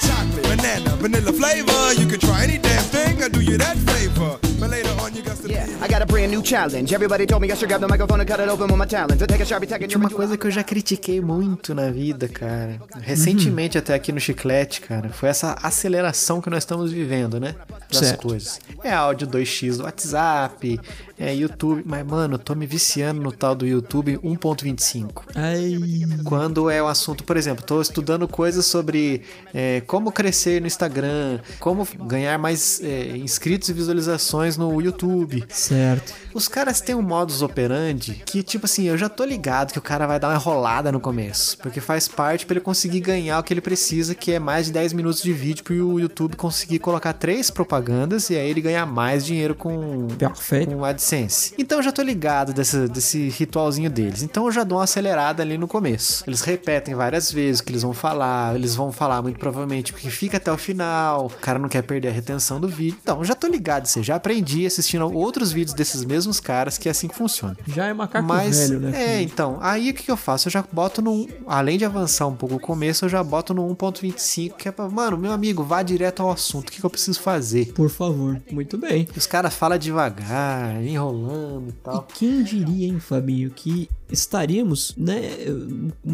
Chocolate, 0.00 0.42
banana, 0.42 0.96
vanilla 0.96 1.32
flavor. 1.32 1.92
You 2.00 2.06
can 2.06 2.20
try 2.20 2.44
any 2.44 2.58
damn 2.58 2.82
thing. 2.84 3.22
I 3.22 3.28
do 3.28 3.40
you 3.40 3.56
that 3.58 3.76
favor. 3.76 4.38
But 4.60 4.70
later 4.70 4.90
on, 5.00 5.14
you 5.14 5.22
got 5.22 5.36
to 5.36 5.48
Yeah, 5.48 5.66
I 5.80 5.88
got 5.88 6.02
a 6.02 6.06
brand 6.06 6.30
new 6.32 6.42
challenge. 6.42 6.92
Everybody 6.92 7.26
told 7.26 7.42
me 7.42 7.50
I 7.50 7.54
should 7.54 7.68
grab 7.68 7.80
the 7.80 7.88
microphone 7.88 8.20
and 8.20 8.28
cut 8.28 8.40
it 8.40 8.48
open 8.48 8.66
with 8.68 8.76
my 8.78 8.86
talents. 8.86 9.22
I 9.22 9.26
take 9.26 9.40
a 9.40 9.44
sharpie, 9.44 9.68
take 9.68 9.84
a 9.84 9.88
Tinha 9.88 9.98
uma 9.98 10.10
coisa 10.10 10.36
que 10.36 10.46
eu 10.46 10.50
já 10.50 10.64
critiquei 10.64 11.20
muito 11.20 11.74
na 11.74 11.90
vida, 11.90 12.28
cara. 12.28 12.80
Recentemente, 13.00 13.78
até 13.78 13.94
aqui 13.94 14.10
no 14.12 14.20
Chiclete, 14.20 14.80
cara, 14.80 15.08
foi 15.10 15.28
essa 15.28 15.56
aceleração 15.62 16.40
que 16.40 16.50
nós 16.50 16.58
estamos 16.64 16.92
vivendo, 16.92 17.38
né? 17.38 17.54
Das 17.90 18.00
Certo. 18.06 18.28
coisas. 18.28 18.60
É 18.84 18.92
áudio 18.92 19.26
2x 19.26 19.78
do 19.78 19.84
WhatsApp, 19.84 20.78
é 21.18 21.34
YouTube. 21.34 21.82
Mas, 21.86 22.06
mano, 22.06 22.34
eu 22.34 22.38
tô 22.38 22.54
me 22.54 22.66
viciando 22.66 23.20
no 23.20 23.32
tal 23.32 23.54
do 23.54 23.66
YouTube 23.66 24.18
1.25. 24.18 25.22
Ai. 25.34 25.78
Quando 26.24 26.68
é 26.68 26.82
um 26.82 26.86
assunto, 26.86 27.24
por 27.24 27.36
exemplo, 27.36 27.64
tô 27.64 27.80
estudando 27.80 28.28
coisas 28.28 28.66
sobre 28.66 29.22
é, 29.54 29.80
como 29.86 30.12
crescer 30.12 30.60
no 30.60 30.66
Instagram, 30.66 31.40
como 31.58 31.86
ganhar 32.04 32.38
mais 32.38 32.80
é, 32.82 33.16
inscritos 33.16 33.68
e 33.68 33.72
visualizações 33.72 34.56
no 34.56 34.80
YouTube. 34.80 35.44
Certo. 35.48 36.14
Os 36.38 36.46
caras 36.46 36.80
têm 36.80 36.94
um 36.94 37.02
modus 37.02 37.42
operandi 37.42 38.22
que, 38.24 38.44
tipo 38.44 38.66
assim, 38.66 38.84
eu 38.84 38.96
já 38.96 39.08
tô 39.08 39.24
ligado 39.24 39.72
que 39.72 39.78
o 39.80 39.82
cara 39.82 40.06
vai 40.06 40.20
dar 40.20 40.28
uma 40.28 40.36
enrolada 40.36 40.92
no 40.92 41.00
começo. 41.00 41.58
Porque 41.58 41.80
faz 41.80 42.06
parte 42.06 42.46
pra 42.46 42.54
ele 42.54 42.60
conseguir 42.60 43.00
ganhar 43.00 43.40
o 43.40 43.42
que 43.42 43.52
ele 43.52 43.60
precisa, 43.60 44.14
que 44.14 44.30
é 44.30 44.38
mais 44.38 44.66
de 44.66 44.72
10 44.72 44.92
minutos 44.92 45.20
de 45.20 45.32
vídeo 45.32 45.64
pro 45.64 45.98
YouTube 45.98 46.36
conseguir 46.36 46.78
colocar 46.78 47.12
três 47.12 47.50
propagandas 47.50 48.30
e 48.30 48.36
aí 48.36 48.48
ele 48.50 48.60
ganhar 48.60 48.86
mais 48.86 49.26
dinheiro 49.26 49.52
com, 49.52 50.06
Perfeito. 50.16 50.70
com 50.70 50.84
AdSense. 50.84 51.54
Então 51.58 51.80
eu 51.80 51.82
já 51.82 51.90
tô 51.90 52.02
ligado 52.02 52.52
desse, 52.52 52.86
desse 52.86 53.30
ritualzinho 53.30 53.90
deles. 53.90 54.22
Então 54.22 54.46
eu 54.46 54.52
já 54.52 54.62
dou 54.62 54.78
uma 54.78 54.84
acelerada 54.84 55.42
ali 55.42 55.58
no 55.58 55.66
começo. 55.66 56.22
Eles 56.24 56.42
repetem 56.42 56.94
várias 56.94 57.32
vezes 57.32 57.60
o 57.60 57.64
que 57.64 57.72
eles 57.72 57.82
vão 57.82 57.92
falar. 57.92 58.54
Eles 58.54 58.76
vão 58.76 58.92
falar 58.92 59.20
muito 59.22 59.40
provavelmente 59.40 59.92
porque 59.92 60.08
fica 60.08 60.36
até 60.36 60.52
o 60.52 60.56
final. 60.56 61.26
O 61.26 61.30
cara 61.30 61.58
não 61.58 61.68
quer 61.68 61.82
perder 61.82 62.10
a 62.10 62.12
retenção 62.12 62.60
do 62.60 62.68
vídeo. 62.68 62.96
Então 63.02 63.18
eu 63.18 63.24
já 63.24 63.34
tô 63.34 63.48
ligado. 63.48 63.86
Você 63.86 64.04
já 64.04 64.14
aprendi 64.14 64.64
assistindo 64.64 65.12
outros 65.12 65.50
vídeos 65.50 65.74
desses 65.74 66.04
mesmos 66.04 66.27
caras 66.40 66.76
que 66.76 66.88
é 66.88 66.90
assim 66.90 67.08
que 67.08 67.14
funciona. 67.16 67.56
Já 67.66 67.86
é 67.86 67.92
macaco 67.94 68.26
Mas, 68.26 68.58
velho, 68.68 68.80
né? 68.80 69.16
é, 69.18 69.22
então, 69.22 69.58
aí 69.60 69.90
o 69.90 69.94
que, 69.94 70.02
que 70.02 70.10
eu 70.10 70.16
faço? 70.16 70.48
Eu 70.48 70.52
já 70.52 70.64
boto 70.72 71.00
no. 71.00 71.28
Além 71.46 71.78
de 71.78 71.84
avançar 71.84 72.26
um 72.26 72.36
pouco 72.36 72.56
o 72.56 72.60
começo, 72.60 73.04
eu 73.04 73.08
já 73.08 73.22
boto 73.24 73.54
no 73.54 73.62
1.25, 73.74 74.54
que 74.56 74.68
é 74.68 74.72
pra. 74.72 74.88
Mano, 74.88 75.16
meu 75.16 75.32
amigo, 75.32 75.64
vá 75.64 75.82
direto 75.82 76.22
ao 76.22 76.30
assunto. 76.30 76.68
O 76.68 76.72
que, 76.72 76.80
que 76.80 76.84
eu 76.84 76.90
preciso 76.90 77.20
fazer? 77.20 77.72
Por 77.72 77.88
favor. 77.88 78.40
Muito 78.50 78.76
bem. 78.76 79.08
Os 79.16 79.26
caras 79.26 79.54
falam 79.54 79.78
devagar, 79.78 80.82
enrolando 80.82 81.66
e 81.68 81.70
E 81.70 81.72
tal. 81.72 82.02
quem 82.14 82.42
diria, 82.42 82.86
hein, 82.88 83.00
Fabinho, 83.00 83.50
que 83.50 83.88
estaríamos, 84.10 84.94
né? 84.96 85.20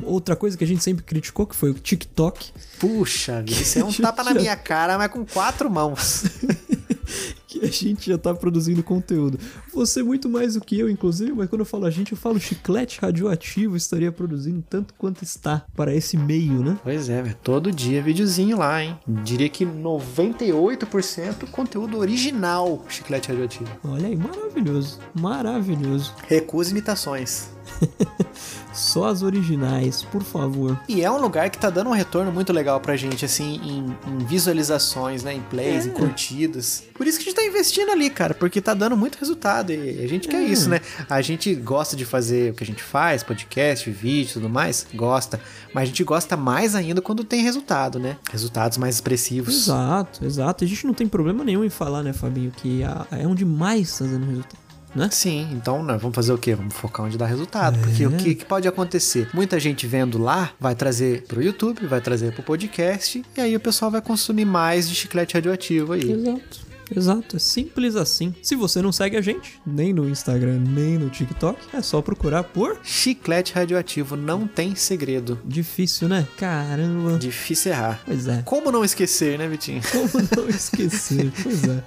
Outra 0.03 0.37
coisa 0.37 0.57
que 0.57 0.65
a 0.65 0.67
gente 0.67 0.83
sempre 0.83 1.05
criticou, 1.05 1.47
que 1.47 1.55
foi 1.57 1.71
o 1.71 1.75
TikTok, 1.75 2.53
Puxa 2.79 3.45
isso 3.47 3.79
é 3.79 3.85
um 3.85 3.93
tapa 3.93 4.23
na 4.25 4.35
minha 4.35 4.57
cara, 4.57 4.99
mas 4.99 5.11
com 5.11 5.25
quatro 5.25 5.71
mãos. 5.71 6.25
a 7.69 7.71
gente 7.71 8.11
já 8.11 8.19
tá 8.19 8.35
produzindo 8.35 8.83
conteúdo. 8.83 9.39
Você 9.73 10.03
muito 10.03 10.29
mais 10.29 10.55
do 10.55 10.61
que 10.61 10.79
eu, 10.79 10.89
inclusive, 10.89 11.33
mas 11.33 11.49
quando 11.49 11.61
eu 11.61 11.67
falo 11.67 11.87
a 11.87 11.91
gente, 11.91 12.13
eu 12.13 12.19
falo 12.19 12.39
chiclete 12.39 13.01
radioativo 13.01 13.77
estaria 13.77 14.13
produzindo 14.13 14.63
tanto 14.69 14.95
quanto 14.95 15.23
está 15.23 15.65
para 15.75 15.95
esse 15.95 16.17
meio, 16.17 16.63
né? 16.63 16.79
Pois 16.83 17.09
é, 17.09 17.23
velho. 17.23 17.37
Todo 17.43 17.73
dia 17.73 18.03
videozinho 18.03 18.59
lá, 18.59 18.83
hein? 18.83 18.99
Diria 19.07 19.49
que 19.49 19.65
98% 19.65 21.51
conteúdo 21.51 21.99
original 21.99 22.85
Chiclete 22.89 23.29
Radioativo. 23.29 23.71
Olha 23.85 24.09
aí, 24.09 24.17
maravilhoso, 24.17 24.99
maravilhoso. 25.15 26.15
Recusa 26.29 26.71
imitações. 26.71 27.54
Só 28.73 29.05
as 29.07 29.23
originais, 29.23 30.03
por 30.03 30.23
favor. 30.23 30.77
E 30.89 31.03
é 31.03 31.09
um 31.11 31.21
lugar 31.21 31.49
que 31.49 31.57
tá 31.59 31.71
dando 31.71 31.91
um 31.91 31.93
retorno 31.93 32.33
muito 32.33 32.53
legal 32.53 32.81
pra 32.81 32.97
gente, 32.97 33.25
assim, 33.25 33.61
em, 33.63 33.97
em 34.11 34.19
visualizações, 34.27 35.23
né? 35.23 35.33
Em 35.35 35.41
plays, 35.43 35.87
É. 35.87 35.89
em 35.89 35.93
curtidas. 35.93 36.83
Por 36.95 37.07
isso 37.07 37.19
que 37.19 37.23
a 37.23 37.27
gente 37.27 37.37
tá 37.37 37.45
investindo 37.45 37.91
ali, 37.93 38.11
cara, 38.11 38.35
porque 38.35 38.61
tá 38.61 38.75
dando 38.75 38.97
muito 38.97 39.17
resultado. 39.17 39.71
E 39.73 40.05
a 40.05 40.09
gente 40.09 40.27
quer 40.27 40.43
É. 40.43 40.45
isso, 40.45 40.69
né? 40.69 40.81
A 41.09 41.23
gente 41.23 41.55
gosta 41.55 41.95
de 41.95 42.05
fazer 42.05 42.51
o 42.51 42.55
que 42.55 42.65
a 42.65 42.67
gente 42.67 42.83
faz, 42.83 43.23
podcast, 43.23 43.89
vídeo 43.91 44.31
e 44.31 44.33
tudo 44.35 44.49
mais, 44.49 44.87
gosta. 44.93 45.41
Mas 45.73 45.85
a 45.85 45.87
gente 45.87 46.03
gosta 46.03 46.37
mais 46.37 46.75
ainda 46.75 47.01
quando 47.01 47.23
tem 47.23 47.43
resultado, 47.43 48.01
né? 48.01 48.17
Resultados 48.31 48.77
mais 48.77 48.97
expressivos. 48.97 49.55
Exato, 49.55 50.25
exato. 50.25 50.65
A 50.65 50.67
gente 50.67 50.85
não 50.85 50.95
tem 50.95 51.07
problema 51.07 51.45
nenhum 51.45 51.63
em 51.65 51.71
falar, 51.71 52.03
né, 52.03 52.13
Fabinho, 52.13 52.51
que 52.51 52.83
é 53.13 53.25
onde 53.27 53.45
mais 53.45 53.91
está 53.91 54.05
dando 54.05 54.27
resultado. 54.27 54.64
Né? 54.95 55.09
Sim, 55.11 55.49
então 55.53 55.83
né, 55.83 55.97
vamos 56.01 56.15
fazer 56.15 56.33
o 56.33 56.39
quê? 56.39 56.55
Vamos 56.55 56.75
focar 56.75 57.07
onde 57.07 57.19
dá 57.19 57.27
resultado. 57.27 57.79
Porque 57.79 58.07
o 58.07 58.13
que, 58.13 58.35
que 58.35 58.45
pode 58.45 58.69
acontecer? 58.69 59.29
Muita 59.35 59.59
gente 59.59 59.87
vendo 59.87 60.19
lá 60.19 60.53
vai 60.59 60.75
trazer 60.75 61.23
pro 61.23 61.43
YouTube, 61.43 61.87
vai 61.87 62.01
trazer 62.01 62.33
pro 62.33 62.43
podcast, 62.43 63.25
e 63.37 63.41
aí 63.41 63.57
o 63.57 63.61
pessoal 63.61 63.91
vai 63.91 64.01
consumir 64.01 64.45
mais 64.45 64.89
de 64.89 64.95
chiclete 64.95 65.35
radioativo 65.35 65.93
aí. 65.93 66.11
Exato. 66.11 66.75
Exato, 66.95 67.37
é 67.37 67.39
simples 67.39 67.97
assim. 67.97 68.35
Se 68.43 68.55
você 68.55 68.83
não 68.83 68.93
segue 68.93 69.17
a 69.17 69.21
gente, 69.21 69.61
nem 69.67 69.93
no 69.93 70.09
Instagram, 70.09 70.59
nem 70.59 70.99
no 70.99 71.09
TikTok, 71.09 71.59
é 71.73 71.81
só 71.81 72.03
procurar 72.03 72.45
por 72.45 72.79
Chiclete 72.83 73.55
radioativo 73.55 74.17
não 74.17 74.47
tem 74.47 74.75
segredo. 74.75 75.41
difícil, 75.45 76.09
né? 76.09 76.27
Caramba. 76.37 77.19
Difícil 77.19 77.73
errar. 77.73 78.03
Pois 78.05 78.29
é. 78.29 78.43
Como 78.45 78.71
não 78.71 78.85
esquecer, 78.85 79.39
né, 79.39 79.49
Vitinho? 79.49 79.81
Como 79.91 80.29
não 80.37 80.49
esquecer? 80.49 81.33
Pois 81.43 81.65
é. 81.65 81.83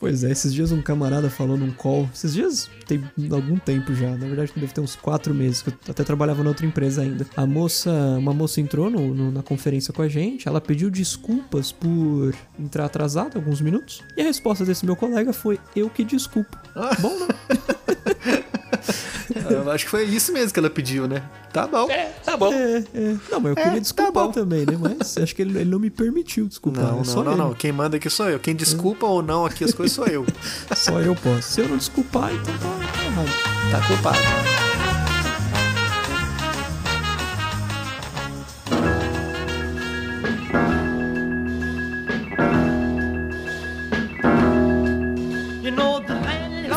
Pois 0.00 0.24
é, 0.24 0.30
esses 0.30 0.54
dias 0.54 0.72
um 0.72 0.80
camarada 0.80 1.28
falou 1.28 1.58
num 1.58 1.70
call. 1.70 2.08
Esses 2.14 2.32
dias 2.32 2.70
tem 2.86 3.04
algum 3.30 3.58
tempo 3.58 3.94
já. 3.94 4.08
Na 4.12 4.26
verdade, 4.26 4.50
deve 4.56 4.72
ter 4.72 4.80
uns 4.80 4.96
quatro 4.96 5.34
meses, 5.34 5.60
que 5.60 5.68
eu 5.68 5.74
até 5.90 6.02
trabalhava 6.02 6.42
na 6.42 6.48
outra 6.48 6.64
empresa 6.64 7.02
ainda. 7.02 7.26
A 7.36 7.44
moça, 7.44 7.90
uma 8.18 8.32
moça 8.32 8.62
entrou 8.62 8.88
no- 8.88 9.14
no- 9.14 9.30
na 9.30 9.42
conferência 9.42 9.92
com 9.92 10.00
a 10.00 10.08
gente. 10.08 10.48
Ela 10.48 10.58
pediu 10.58 10.90
desculpas 10.90 11.70
por 11.70 12.34
entrar 12.58 12.86
atrasada 12.86 13.36
alguns 13.38 13.60
minutos. 13.60 14.00
E 14.16 14.22
a 14.22 14.24
resposta 14.24 14.64
desse 14.64 14.86
meu 14.86 14.96
colega 14.96 15.34
foi: 15.34 15.60
Eu 15.76 15.90
que 15.90 16.02
desculpo. 16.02 16.56
Bom, 17.00 17.18
né? 17.18 17.28
Eu 19.50 19.70
acho 19.70 19.84
que 19.84 19.90
foi 19.90 20.04
isso 20.04 20.32
mesmo 20.32 20.52
que 20.52 20.58
ela 20.58 20.70
pediu, 20.70 21.06
né? 21.06 21.22
Tá 21.52 21.66
bom. 21.66 21.88
Tá 22.30 22.36
bom. 22.36 22.52
É, 22.52 22.84
é. 22.94 23.16
Não, 23.30 23.40
mas 23.40 23.44
eu 23.44 23.52
É, 23.52 23.54
queria 23.54 23.72
tá 23.72 23.78
desculpar 23.78 24.24
bom. 24.26 24.32
também, 24.32 24.66
né? 24.66 24.78
Mas 24.78 25.16
acho 25.16 25.34
que 25.34 25.42
ele, 25.42 25.58
ele 25.58 25.70
não 25.70 25.78
me 25.78 25.90
permitiu 25.90 26.46
desculpar. 26.46 26.84
Não, 26.84 26.94
é 26.94 26.96
não, 26.96 27.04
só 27.04 27.22
não, 27.22 27.36
não. 27.36 27.54
Quem 27.54 27.72
manda 27.72 27.96
aqui 27.96 28.08
sou 28.08 28.28
eu. 28.28 28.38
Quem 28.38 28.54
desculpa 28.54 29.06
ou 29.06 29.22
não 29.22 29.44
aqui 29.44 29.64
as 29.64 29.72
coisas 29.74 29.94
sou 29.94 30.06
eu. 30.06 30.24
Só 30.76 31.00
eu 31.00 31.14
posso. 31.14 31.42
Se 31.42 31.60
eu 31.60 31.68
não 31.68 31.76
desculpar, 31.76 32.32
então 32.32 32.54
tá, 32.58 32.68
tá 32.68 33.04
errado. 33.04 33.70
Tá 33.70 33.86
culpado. 33.86 34.60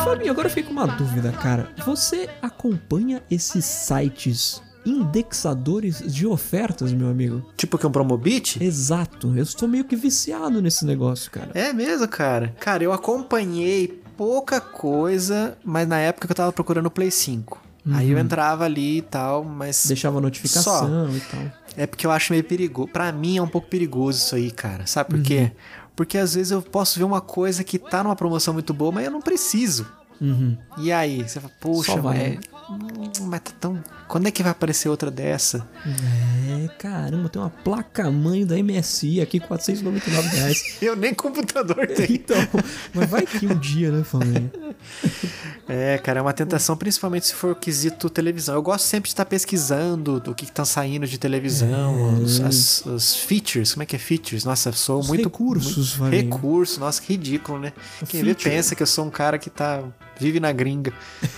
Fabinho, 0.04 0.30
agora 0.32 0.46
eu 0.46 0.50
fiquei 0.50 0.62
com 0.64 0.72
uma 0.72 0.86
dúvida, 0.86 1.32
cara. 1.32 1.68
Você 1.84 2.28
acompanha 2.40 3.22
esses 3.30 3.64
sites 3.64 4.62
indexadores 4.84 6.02
de 6.06 6.26
ofertas, 6.26 6.92
meu 6.92 7.08
amigo? 7.08 7.44
Tipo 7.56 7.78
que 7.78 7.86
um 7.86 7.90
Promobit? 7.90 8.62
Exato. 8.62 9.32
Eu 9.36 9.42
estou 9.42 9.68
meio 9.68 9.84
que 9.84 9.96
viciado 9.96 10.60
nesse 10.60 10.84
negócio, 10.84 11.30
cara. 11.30 11.50
É 11.54 11.72
mesmo, 11.72 12.06
cara. 12.08 12.54
Cara, 12.60 12.82
eu 12.82 12.92
acompanhei 12.92 14.02
pouca 14.16 14.60
coisa, 14.60 15.56
mas 15.64 15.88
na 15.88 15.98
época 15.98 16.26
que 16.26 16.32
eu 16.32 16.36
tava 16.36 16.52
procurando 16.52 16.86
o 16.86 16.90
Play 16.90 17.10
5. 17.10 17.62
Aí 17.92 18.10
eu 18.10 18.18
entrava 18.18 18.64
ali 18.64 18.98
e 18.98 19.02
tal, 19.02 19.44
mas. 19.44 19.84
Deixava 19.86 20.20
notificação 20.20 21.14
e 21.14 21.20
tal. 21.20 21.40
É 21.76 21.86
porque 21.86 22.06
eu 22.06 22.10
acho 22.10 22.32
meio 22.32 22.44
perigoso. 22.44 22.88
Pra 22.88 23.12
mim 23.12 23.36
é 23.36 23.42
um 23.42 23.48
pouco 23.48 23.68
perigoso 23.68 24.18
isso 24.18 24.34
aí, 24.34 24.50
cara. 24.50 24.86
Sabe 24.86 25.10
por 25.10 25.22
quê? 25.22 25.52
Porque 25.94 26.16
às 26.16 26.34
vezes 26.34 26.50
eu 26.50 26.62
posso 26.62 26.98
ver 26.98 27.04
uma 27.04 27.20
coisa 27.20 27.62
que 27.62 27.78
tá 27.78 28.02
numa 28.02 28.16
promoção 28.16 28.54
muito 28.54 28.72
boa, 28.72 28.90
mas 28.90 29.04
eu 29.04 29.10
não 29.10 29.20
preciso. 29.20 29.86
Uhum. 30.20 30.56
E 30.78 30.90
aí, 30.90 31.22
você 31.22 31.40
fala, 31.40 31.52
poxa, 31.60 31.92
Só 31.92 32.02
mas, 32.02 32.36
hum, 32.36 32.38
mas 33.22 33.40
tá 33.40 33.52
tão. 33.60 33.82
Quando 34.08 34.28
é 34.28 34.30
que 34.30 34.42
vai 34.42 34.52
aparecer 34.52 34.88
outra 34.88 35.10
dessa? 35.10 35.66
É, 35.86 36.68
caramba, 36.78 37.28
tem 37.28 37.40
uma 37.40 37.50
placa-mãe 37.50 38.44
da 38.44 38.56
MSI 38.56 39.20
aqui, 39.20 39.40
499 39.40 40.28
reais. 40.36 40.76
Eu 40.82 40.94
nem 40.94 41.14
computador 41.14 41.86
tenho. 41.86 42.12
Então, 42.12 42.36
mas 42.92 43.08
vai 43.08 43.26
que 43.26 43.46
um 43.46 43.58
dia, 43.58 43.90
né, 43.90 44.04
família? 44.04 44.50
É, 45.66 45.96
cara, 45.96 46.18
é 46.18 46.22
uma 46.22 46.32
tentação, 46.32 46.76
principalmente 46.76 47.26
se 47.26 47.34
for 47.34 47.52
o 47.52 47.54
quesito 47.54 48.10
televisão. 48.10 48.54
Eu 48.54 48.62
gosto 48.62 48.84
sempre 48.84 49.08
de 49.08 49.14
estar 49.14 49.24
pesquisando 49.24 50.20
do 50.20 50.34
que, 50.34 50.50
tá 50.50 50.64
saindo 50.64 51.06
de 51.06 51.16
televisão, 51.16 52.22
os, 52.22 52.38
as, 52.86 53.16
features, 53.16 53.72
como 53.72 53.82
é 53.82 53.86
que 53.86 53.96
é 53.96 53.98
features? 53.98 54.44
Nossa, 54.44 54.68
eu 54.68 54.72
sou 54.74 55.00
Os 55.00 55.08
muito. 55.08 55.24
recursos, 55.24 55.96
muito, 55.96 56.12
Valinho. 56.12 56.34
Recursos, 56.34 56.76
nossa, 56.76 57.00
que 57.00 57.14
ridículo, 57.14 57.58
né? 57.58 57.72
Quem 58.08 58.22
vê 58.22 58.34
pensa 58.34 58.74
que 58.74 58.82
eu 58.82 58.86
sou 58.86 59.06
um 59.06 59.10
cara 59.10 59.38
que 59.38 59.48
tá. 59.48 59.82
Vive 60.18 60.38
na 60.40 60.52
gringa. 60.52 60.92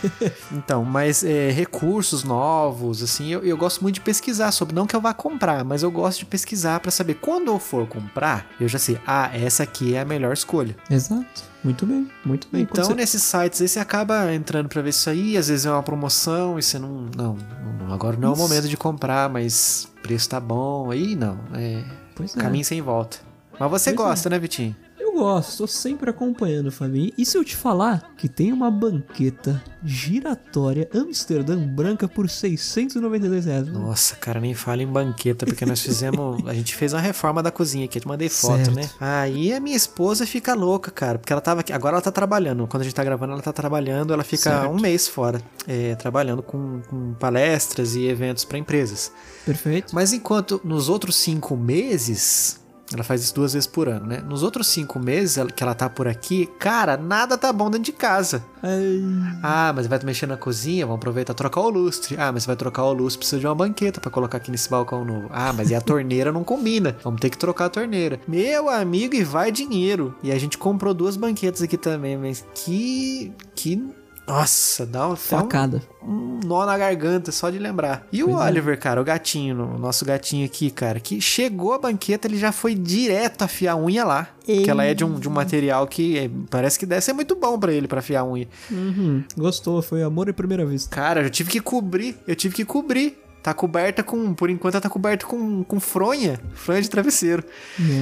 então, 0.53 0.85
mas 0.85 1.25
é, 1.25 1.51
recursos 1.51 2.23
novos, 2.25 3.03
assim, 3.03 3.29
eu, 3.33 3.43
eu 3.45 3.57
gosto 3.57 3.81
muito 3.83 3.97
de 3.97 4.01
pesquisar 4.01 4.51
sobre. 4.53 4.75
Não 4.75 4.87
que 4.87 4.95
eu 4.95 5.01
vá 5.01 5.13
comprar, 5.15 5.65
mas 5.65 5.83
eu 5.83 5.91
gosto 5.91 6.21
de 6.21 6.27
pesquisar 6.27 6.81
pra 6.81 6.91
saber. 6.91 7.15
Quando 7.15 7.49
eu 7.49 7.59
for 7.59 7.87
comprar, 7.87 8.47
eu 8.61 8.69
já 8.69 8.79
sei, 8.79 8.99
ah, 9.07 9.31
essa 9.35 9.63
aqui 9.63 9.95
é 9.95 10.01
a 10.01 10.05
melhor 10.05 10.33
escolha. 10.33 10.77
Exato. 10.91 11.43
Muito 11.65 11.85
bem, 11.85 12.09
muito 12.25 12.47
bem. 12.53 12.63
Então, 12.63 12.85
você- 12.85 12.95
nesses 12.95 13.23
sites 13.23 13.61
aí, 13.61 13.67
você 13.69 13.81
acaba 13.81 14.33
entrando 14.33 14.69
pra 14.69 14.81
ver 14.83 14.91
isso 14.91 15.11
aí, 15.11 15.37
às 15.37 15.49
vezes 15.49 15.67
é 15.67 15.71
uma 15.71 15.83
promoção 15.83 16.59
e 16.59 16.63
você 16.63 16.79
não. 16.79 17.07
Não, 17.17 17.37
não, 17.81 17.93
agora 17.93 18.17
não 18.17 18.29
é 18.29 18.31
o 18.31 18.35
Isso. 18.35 18.43
momento 18.43 18.69
de 18.69 18.77
comprar, 18.77 19.29
mas 19.29 19.89
o 19.99 20.01
preço 20.03 20.29
tá 20.29 20.39
bom. 20.39 20.91
Aí 20.93 21.17
não. 21.17 21.39
É 21.55 21.83
Pois 22.15 22.37
é. 22.37 22.41
caminho 22.41 22.65
sem 22.65 22.81
volta. 22.81 23.19
Mas 23.59 23.71
você 23.71 23.91
Pois 23.93 24.07
é. 24.07 24.09
gosta, 24.11 24.31
né, 24.31 24.39
Vitinho? 24.39 24.77
Eu 25.17 25.23
gosto, 25.23 25.59
tô 25.59 25.67
sempre 25.67 26.11
acompanhando, 26.11 26.71
Fabinho. 26.71 27.11
E 27.17 27.25
se 27.25 27.39
eu 27.39 27.43
te 27.45 27.57
falar 27.57 28.13
que 28.19 28.29
tem 28.29 28.53
uma 28.53 28.71
banqueta 28.71 29.65
giratória 29.83 30.87
Amsterdã 30.95 31.57
branca 31.59 32.07
por 32.07 32.29
692 32.29 33.47
reais? 33.47 33.67
Nossa, 33.67 34.15
cara, 34.17 34.39
nem 34.41 34.53
fala 34.53 34.83
em 34.83 34.87
banqueta, 34.87 35.47
porque 35.47 35.65
nós 35.65 35.81
fizemos. 35.81 36.47
a 36.47 36.53
gente 36.53 36.75
fez 36.75 36.93
uma 36.93 37.01
reforma 37.01 37.43
da 37.43 37.51
cozinha 37.51 37.87
aqui, 37.87 37.97
eu 37.97 38.03
te 38.03 38.09
mandei 38.09 38.29
foto, 38.29 38.57
Certo. 38.67 38.75
né? 38.75 38.91
Aí 39.01 39.55
a 39.55 39.59
minha 39.61 39.77
esposa 39.77 40.27
fica 40.27 40.53
louca, 40.55 40.91
cara, 40.91 41.19
porque 41.19 41.33
ela 41.33 41.41
tava 41.41 41.61
aqui. 41.61 41.73
Agora 41.73 41.95
ela 41.95 42.03
tá 42.03 42.13
trabalhando. 42.13 42.67
Quando 42.67 42.83
a 42.83 42.85
gente 42.85 42.95
tá 42.95 43.03
gravando, 43.03 43.33
ela 43.33 43.43
tá 43.43 43.55
trabalhando, 43.55 44.13
ela 44.13 44.23
fica 44.25 44.51
Certo. 44.51 44.71
um 44.71 44.79
mês 44.79 45.09
fora, 45.09 45.41
é, 45.67 45.95
trabalhando 45.95 46.43
com, 46.43 46.83
com 46.91 47.15
palestras 47.15 47.95
e 47.95 48.05
eventos 48.07 48.45
pra 48.45 48.59
empresas. 48.59 49.11
Perfeito. 49.47 49.95
Mas 49.95 50.13
enquanto 50.13 50.61
nos 50.63 50.91
outros 50.91 51.17
cinco 51.17 51.57
meses. 51.57 52.61
Ela 52.93 53.03
faz 53.03 53.23
isso 53.23 53.35
duas 53.35 53.53
vezes 53.53 53.67
por 53.67 53.89
ano, 53.89 54.07
né? 54.07 54.23
Nos 54.25 54.43
outros 54.45 54.69
cinco 54.69 54.99
meses 55.01 55.39
que 55.55 55.63
ela 55.63 55.75
tá 55.75 55.91
por 55.91 56.07
aqui, 56.07 56.47
cara, 56.59 56.97
nada 56.97 57.37
tá 57.37 57.53
bom 57.53 57.69
dentro 57.69 57.85
de 57.87 57.93
casa. 57.93 58.45
Ai, 58.63 59.03
Ah, 59.43 59.73
mas 59.75 59.87
vai 59.89 59.99
mexer 60.05 60.27
na 60.27 60.37
cozinha, 60.37 60.87
vamos 60.87 60.99
aproveitar 60.99 61.33
e 61.33 61.37
trocar 61.37 61.63
o 61.63 61.69
lustre. 61.69 62.17
Ah, 62.19 62.31
mas 62.31 62.47
vai 62.47 62.55
trocar 62.55 62.85
o 62.85 62.93
lustre, 62.93 63.19
precisa 63.19 63.41
de 63.41 63.47
uma 63.47 63.55
banqueta 63.55 64.01
pra 64.01 64.11
colocar 64.11 64.39
aqui 64.39 64.51
nesse 64.53 64.71
balcão 64.71 65.05
novo. 65.05 65.29
Ah, 65.33 65.53
mas 65.53 65.71
e 65.71 65.75
a 65.75 65.81
torneira 65.81 66.31
não 66.31 66.45
combina. 66.45 66.97
Vamos 67.03 67.21
ter 67.21 67.31
que 67.31 67.39
trocar 67.39 67.65
a 67.67 67.71
torneira. 67.71 68.21
Meu 68.29 68.69
amigo, 68.69 69.15
e 69.17 69.25
vai 69.25 69.51
dinheiro. 69.51 70.15
E 70.23 70.31
a 70.31 70.39
gente 70.39 70.57
comprou 70.57 70.95
duas 70.95 71.17
banquetas 71.17 71.63
aqui 71.63 71.77
também, 71.77 72.17
mas 72.17 72.45
que. 72.55 73.33
Que. 73.55 73.83
Nossa, 74.27 74.85
dá 74.85 75.09
um, 75.09 75.13
até 75.13 75.13
um, 75.13 75.17
facada. 75.17 75.83
um 76.03 76.41
nó 76.45 76.67
na 76.67 76.77
garganta 76.77 77.31
só 77.31 77.49
de 77.49 77.59
lembrar. 77.59 78.07
E 78.13 78.23
o 78.23 78.29
Pois 78.29 78.41
é. 78.41 78.45
Oliver, 78.45 78.79
cara, 78.79 79.01
o 79.01 79.05
gatinho, 79.05 79.75
o 79.75 79.79
nosso 79.79 80.05
gatinho 80.05 80.45
aqui, 80.45 80.71
cara, 80.71 80.99
que 80.99 81.21
chegou 81.21 81.73
a 81.73 81.79
banqueta, 81.79 82.27
ele 82.27 82.37
já 82.37 82.51
foi 82.51 82.75
direto 82.75 83.43
afiar 83.43 83.75
a 83.75 83.79
unha 83.79 84.05
lá. 84.05 84.29
Que 84.45 84.71
ela 84.71 84.85
é 84.85 84.95
de 84.95 85.05
um, 85.05 85.19
de 85.19 85.29
um 85.29 85.33
material 85.33 85.87
que 85.87 86.19
é, 86.19 86.31
parece 86.51 86.79
que 86.79 86.87
deve 86.87 87.01
ser 87.01 87.13
muito 87.13 87.35
bom 87.37 87.59
pra 87.59 87.73
ele, 87.73 87.89
pra 87.89 87.99
afiar 88.01 88.23
a 88.23 88.27
unha. 88.27 88.49
Uhum, 88.71 89.25
gostou, 89.37 89.83
foi 89.83 90.03
amor 90.03 90.29
à 90.29 90.33
primeira 90.33 90.65
vista. 90.65 90.95
Cara, 90.95 91.23
eu 91.23 91.31
tive 91.31 91.51
que 91.51 91.61
cobrir, 91.61 92.17
eu 92.27 92.37
tive 92.37 92.55
que 92.55 92.65
cobrir. 92.65 93.19
Tá 93.47 93.55
coberta 93.55 94.03
com, 94.03 94.35
por 94.35 94.51
enquanto 94.51 94.75
ela 94.75 94.81
tá 94.81 94.91
coberta 94.91 95.25
com, 95.25 95.63
com 95.63 95.79
fronha, 95.79 96.41
fronha 96.53 96.83
de 96.83 96.91
travesseiro. 96.91 97.45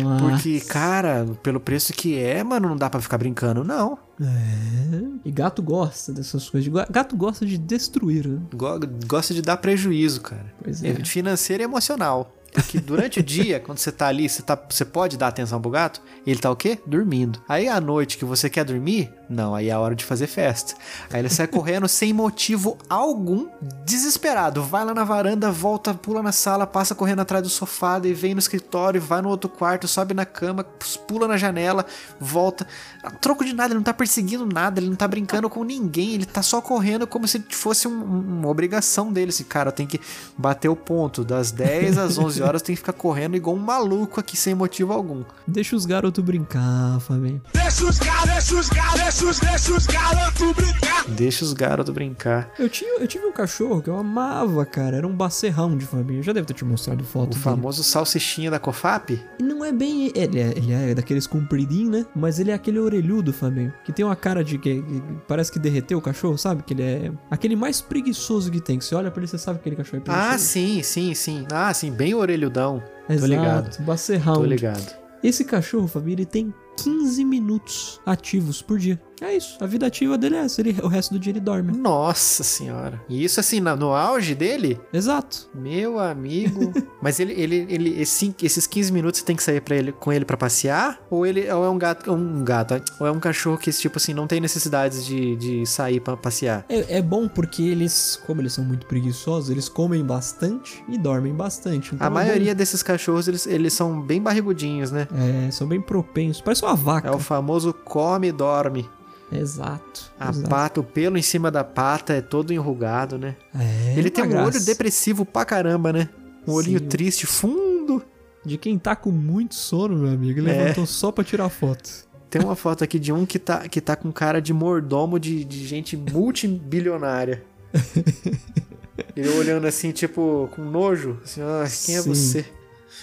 Nossa. 0.03 0.25
Porque, 0.25 0.59
cara, 0.61 1.27
pelo 1.43 1.61
preço 1.61 1.93
que 1.93 2.19
é, 2.19 2.43
mano, 2.43 2.67
não 2.71 2.77
dá 2.79 2.89
pra 2.89 2.99
ficar 2.99 3.19
brincando, 3.19 3.63
não. 3.63 3.99
É. 4.19 5.03
E 5.23 5.31
gato 5.31 5.63
gosta 5.63 6.15
dessas 6.15 6.49
coisas. 6.49 6.73
Gato 6.91 7.15
gosta 7.15 7.45
de 7.45 7.59
destruir, 7.59 8.27
né? 8.27 8.41
Go- 8.55 8.81
Gosta 9.07 9.35
de 9.35 9.43
dar 9.43 9.59
prejuízo, 9.59 10.23
cara. 10.23 10.47
Pois 10.63 10.83
é. 10.83 10.95
Financeiro 11.05 11.63
e 11.63 11.65
emocional. 11.65 12.35
Porque 12.55 12.79
durante 12.81 13.19
o 13.19 13.23
dia, 13.25 13.61
quando 13.61 13.77
você 13.79 13.93
tá 13.93 14.07
ali, 14.07 14.29
você, 14.29 14.41
tá, 14.41 14.57
você 14.71 14.85
pode 14.85 15.19
dar 15.19 15.27
atenção 15.29 15.61
pro 15.61 15.71
gato, 15.71 16.01
ele 16.27 16.39
tá 16.39 16.51
o 16.51 16.57
quê? 16.57 16.79
Dormindo. 16.87 17.43
Aí 17.47 17.69
à 17.69 17.79
noite 17.83 18.17
que 18.17 18.25
você 18.25 18.49
quer 18.49 18.65
dormir, 18.65 19.13
não, 19.35 19.55
aí 19.55 19.69
é 19.69 19.73
a 19.73 19.79
hora 19.81 19.95
de 19.95 20.05
fazer 20.05 20.27
festa. 20.27 20.75
Aí 21.13 21.21
ele 21.21 21.29
sai 21.29 21.47
correndo 21.47 21.89
sem 21.89 22.13
motivo 22.13 22.79
algum, 22.89 23.49
desesperado. 23.85 24.63
Vai 24.63 24.85
lá 24.85 24.95
na 24.95 25.05
varanda, 25.05 25.51
volta, 25.51 25.93
pula 25.93 26.23
na 26.23 26.33
sala, 26.33 26.67
passa 26.67 26.95
correndo 26.95 27.21
atrás 27.21 27.43
do 27.43 27.49
sofá, 27.51 27.99
daí 27.99 28.15
vem 28.15 28.33
no 28.35 28.39
escritório, 28.41 29.01
vai 29.01 29.21
no 29.21 29.29
outro 29.29 29.51
quarto, 29.51 29.87
sobe 29.89 30.15
na 30.15 30.25
cama, 30.25 30.65
pula 31.07 31.29
na 31.29 31.37
janela, 31.37 31.85
volta. 32.21 32.67
A 33.03 33.11
troco 33.11 33.45
de 33.45 33.53
nada, 33.53 33.69
ele 33.69 33.75
não 33.77 33.83
tá 33.83 33.93
perseguindo 33.93 34.47
nada, 34.47 34.81
ele 34.81 34.89
não 34.89 34.97
tá 34.97 35.07
brincando 35.07 35.51
com 35.51 35.65
ninguém, 35.65 36.13
ele 36.15 36.25
tá 36.27 36.43
só 36.43 36.61
correndo 36.61 37.07
como 37.07 37.27
se 37.29 37.45
fosse 37.51 37.87
um- 37.89 37.91
um- 37.93 38.39
uma 38.41 38.49
obrigação 38.49 39.13
dele. 39.13 39.31
Esse 39.31 39.45
cara 39.45 39.71
tem 39.73 39.87
que 39.87 40.01
bater 40.39 40.69
o 40.69 40.77
ponto. 40.77 41.25
Das 41.25 41.51
10 41.51 41.99
às 41.99 42.17
11 42.19 42.43
horas 42.43 42.63
tem 42.63 42.75
que 42.75 42.81
ficar 42.81 42.93
correndo 42.93 43.37
igual 43.37 43.57
um 43.57 43.59
maluco 43.59 44.21
aqui 44.21 44.37
sem 44.37 44.55
motivo 44.55 44.93
algum. 44.93 45.25
Deixa 45.47 45.75
os 45.77 45.85
garotos 45.87 46.23
brincar, 46.25 47.01
Fabinho. 47.01 47.43
Deixa 47.53 47.85
os 47.85 47.99
gatos, 47.99 48.25
deixa 48.31 48.55
os 48.57 48.69
Deixa 48.95 49.24
os, 49.25 49.39
deixa 49.39 49.73
os 49.75 49.87
garotos 49.87 50.53
brincar. 50.53 51.05
Deixa 51.09 51.45
os 51.45 51.53
garotos 51.53 51.95
brincar. 51.95 52.51
Eu, 52.59 52.69
tinha, 52.69 52.99
eu 53.01 53.07
tive 53.07 53.27
um 53.27 53.33
cachorro 53.33 53.83
que 53.83 53.89
eu 53.89 53.97
amava, 53.97 54.65
cara. 54.65 54.97
Era 54.97 55.07
um 55.07 55.15
bacerrão 55.15 55.77
de 55.77 55.85
família. 55.85 56.21
Eu 56.21 56.23
já 56.23 56.33
devo 56.33 56.47
ter 56.47 56.55
te 56.55 56.65
mostrado 56.65 57.05
foto. 57.05 57.27
O 57.27 57.31
dele. 57.31 57.41
famoso 57.41 57.83
salsichinha 57.85 58.51
da 58.51 58.59
Cofap? 58.59 59.21
E 59.39 59.43
não 59.43 59.65
é 59.65 59.73
bem. 59.73 60.13
Ele 60.15 60.41
é, 60.41 60.55
ele 60.57 60.73
é 60.73 60.95
daqueles 60.95 61.27
compridinhos, 61.27 61.91
né? 61.91 62.07
Mas 62.15 62.39
ele 62.39 62.51
é 62.51 62.55
aquele 62.55 62.79
orelhudo, 62.79 63.33
Fabinho. 63.33 63.73
Que 63.85 63.93
tem 63.93 64.05
uma 64.05 64.17
cara 64.17 64.43
de 64.43 64.59
que, 64.59 64.83
que 64.83 65.03
parece 65.27 65.53
que 65.53 65.59
derreteu 65.59 65.99
o 65.99 66.03
cachorro, 66.03 66.37
sabe? 66.39 66.63
Que 66.63 66.75
ele 66.75 66.83
é 66.83 67.13
aquele 67.31 67.57
mais 67.57 67.81
preguiçoso 67.81 68.51
que 68.51 68.61
tem. 68.61 68.79
Que 68.79 68.85
você 68.85 68.95
olha 68.95 69.11
pra 69.11 69.21
ele, 69.21 69.29
você 69.29 69.39
sabe 69.39 69.59
que 69.59 69.63
aquele 69.63 69.77
cachorro 69.77 69.99
é 69.99 70.01
preguiçoso. 70.01 70.35
Ah, 70.35 70.39
sim, 70.39 70.83
sim, 70.83 71.15
sim. 71.15 71.47
Ah, 71.53 71.73
sim, 71.73 71.91
bem 71.91 72.15
orelhudão. 72.15 72.83
Exato, 73.09 73.21
Tô 73.21 73.27
ligado. 73.27 73.83
Bacerrão. 73.85 74.35
Tô 74.35 74.45
ligado. 74.45 75.05
Esse 75.23 75.45
cachorro, 75.45 75.87
Fabinho, 75.87 76.17
ele 76.17 76.27
tem 76.27 76.53
15 76.83 77.25
minutos 77.25 78.01
ativos 78.05 78.61
por 78.61 78.79
dia. 78.79 79.01
É 79.25 79.37
isso. 79.37 79.57
A 79.61 79.67
vida 79.67 79.87
ativa 79.87 80.17
dele 80.19 80.37
é 80.37 80.41
essa. 80.41 80.61
Ele, 80.61 80.77
o 80.83 80.87
resto 80.89 81.13
do 81.15 81.19
dia 81.19 81.33
ele 81.33 81.41
dorme. 81.41 81.73
Nossa 81.77 82.43
senhora. 82.45 83.03
E 83.09 83.25
isso 83.25 83.41
assim, 83.41 83.61
na- 83.61 83.75
no 83.77 83.93
auge 83.95 84.35
dele? 84.35 84.79
Exato. 84.93 85.49
Meu 85.55 85.99
amigo. 85.99 86.73
Mas 87.01 87.19
ele, 87.21 87.33
ele, 87.33 87.67
ele 87.69 88.01
esse- 88.01 88.35
esses 88.43 88.67
15 88.67 88.93
minutos 88.93 89.21
você 89.21 89.27
tem 89.27 89.37
que 89.37 89.43
sair 89.43 89.61
pra 89.61 89.77
ele, 89.77 89.93
com 89.93 90.13
ele 90.13 90.25
pra 90.25 90.37
passear? 90.37 91.01
Ou 91.11 91.27
ele 91.27 91.51
ou 91.51 91.65
é 91.65 91.69
um 91.69 91.79
gato, 91.79 92.13
um 92.13 92.45
gato, 92.45 92.83
ou 93.01 93.07
é 93.07 93.11
um 93.11 93.21
cachorro 93.21 93.59
que 93.59 93.71
tipo 93.73 93.99
assim 93.99 94.15
não 94.15 94.27
tem 94.27 94.41
necessidades 94.41 95.05
de, 95.05 95.37
de 95.37 95.67
sair 95.67 96.01
pra 96.01 96.17
passear? 96.17 96.65
É, 96.69 96.99
é 96.99 97.03
bom 97.03 97.29
porque 97.29 97.63
eles, 97.63 98.21
como 98.27 98.41
eles 98.41 98.53
são 98.53 98.65
muito 98.65 98.87
preguiçosos, 98.87 99.51
eles 99.51 99.69
comem 99.69 100.05
bastante 100.05 100.85
e 100.89 100.97
dormem 100.99 101.35
bastante. 101.35 101.95
Então 101.95 102.07
A 102.07 102.11
é 102.11 102.13
maioria 102.13 102.55
desses 102.55 102.83
cachorros 102.83 103.29
eles, 103.29 103.47
eles 103.47 103.73
são 103.73 104.01
bem 104.01 104.21
barrigudinhos, 104.23 104.91
né? 104.91 105.07
É, 105.47 105.51
são 105.51 105.67
bem 105.67 105.81
propensos. 105.81 106.41
Parece 106.43 106.63
uma 106.65 106.75
vaca. 106.75 107.09
É 107.09 107.11
o 107.11 107.19
famoso 107.19 107.73
come 107.73 108.29
e 108.29 108.33
dorme. 108.33 108.89
Exato. 109.33 110.13
A 110.19 110.31
exato. 110.31 110.49
pata, 110.49 110.81
o 110.81 110.85
pelo 110.85 111.17
em 111.19 111.23
cima 111.23 111.51
da 111.51 111.65
pata 111.65 112.13
é 112.13 112.21
todo 112.21 112.53
enrugado, 112.53 113.19
né? 113.19 113.37
É, 113.59 113.95
ele 113.97 114.11
tem 114.11 114.25
um 114.25 114.29
olho 114.37 114.51
graça. 114.53 114.67
depressivo 114.67 115.25
pra 115.25 115.45
caramba, 115.45 115.93
né? 115.93 116.09
Um 116.47 116.53
olhinho 116.53 116.79
Sim. 116.79 116.87
triste, 116.87 117.27
fundo. 117.27 118.03
De 118.45 118.59
quem 118.59 118.79
tá 118.79 118.95
com 118.95 119.11
muito 119.11 119.55
sono, 119.55 119.97
meu 119.97 120.13
amigo. 120.13 120.39
Ele 120.41 120.51
É. 120.51 120.59
levantou 120.63 120.85
só 120.87 121.11
pra 121.11 121.25
tirar 121.25 121.49
foto. 121.49 121.91
Tem 122.29 122.43
uma 122.43 122.55
foto 122.55 122.85
aqui 122.85 122.99
de 122.99 123.13
um 123.13 123.25
que 123.25 123.39
tá, 123.39 123.67
que 123.69 123.81
tá 123.81 123.97
com 123.97 124.13
cara 124.13 124.41
de 124.43 124.53
mordomo 124.53 125.19
de, 125.19 125.45
de 125.45 125.67
gente 125.67 125.97
multibilionária. 125.97 127.43
Ele 129.17 129.29
olhando 129.31 129.67
assim, 129.67 129.91
tipo, 129.93 130.49
com 130.55 130.63
nojo. 130.63 131.19
Assim, 131.25 131.41
ah, 131.43 131.65
quem 131.87 131.97
é 131.97 132.03
Sim. 132.03 132.09
você? 132.09 132.45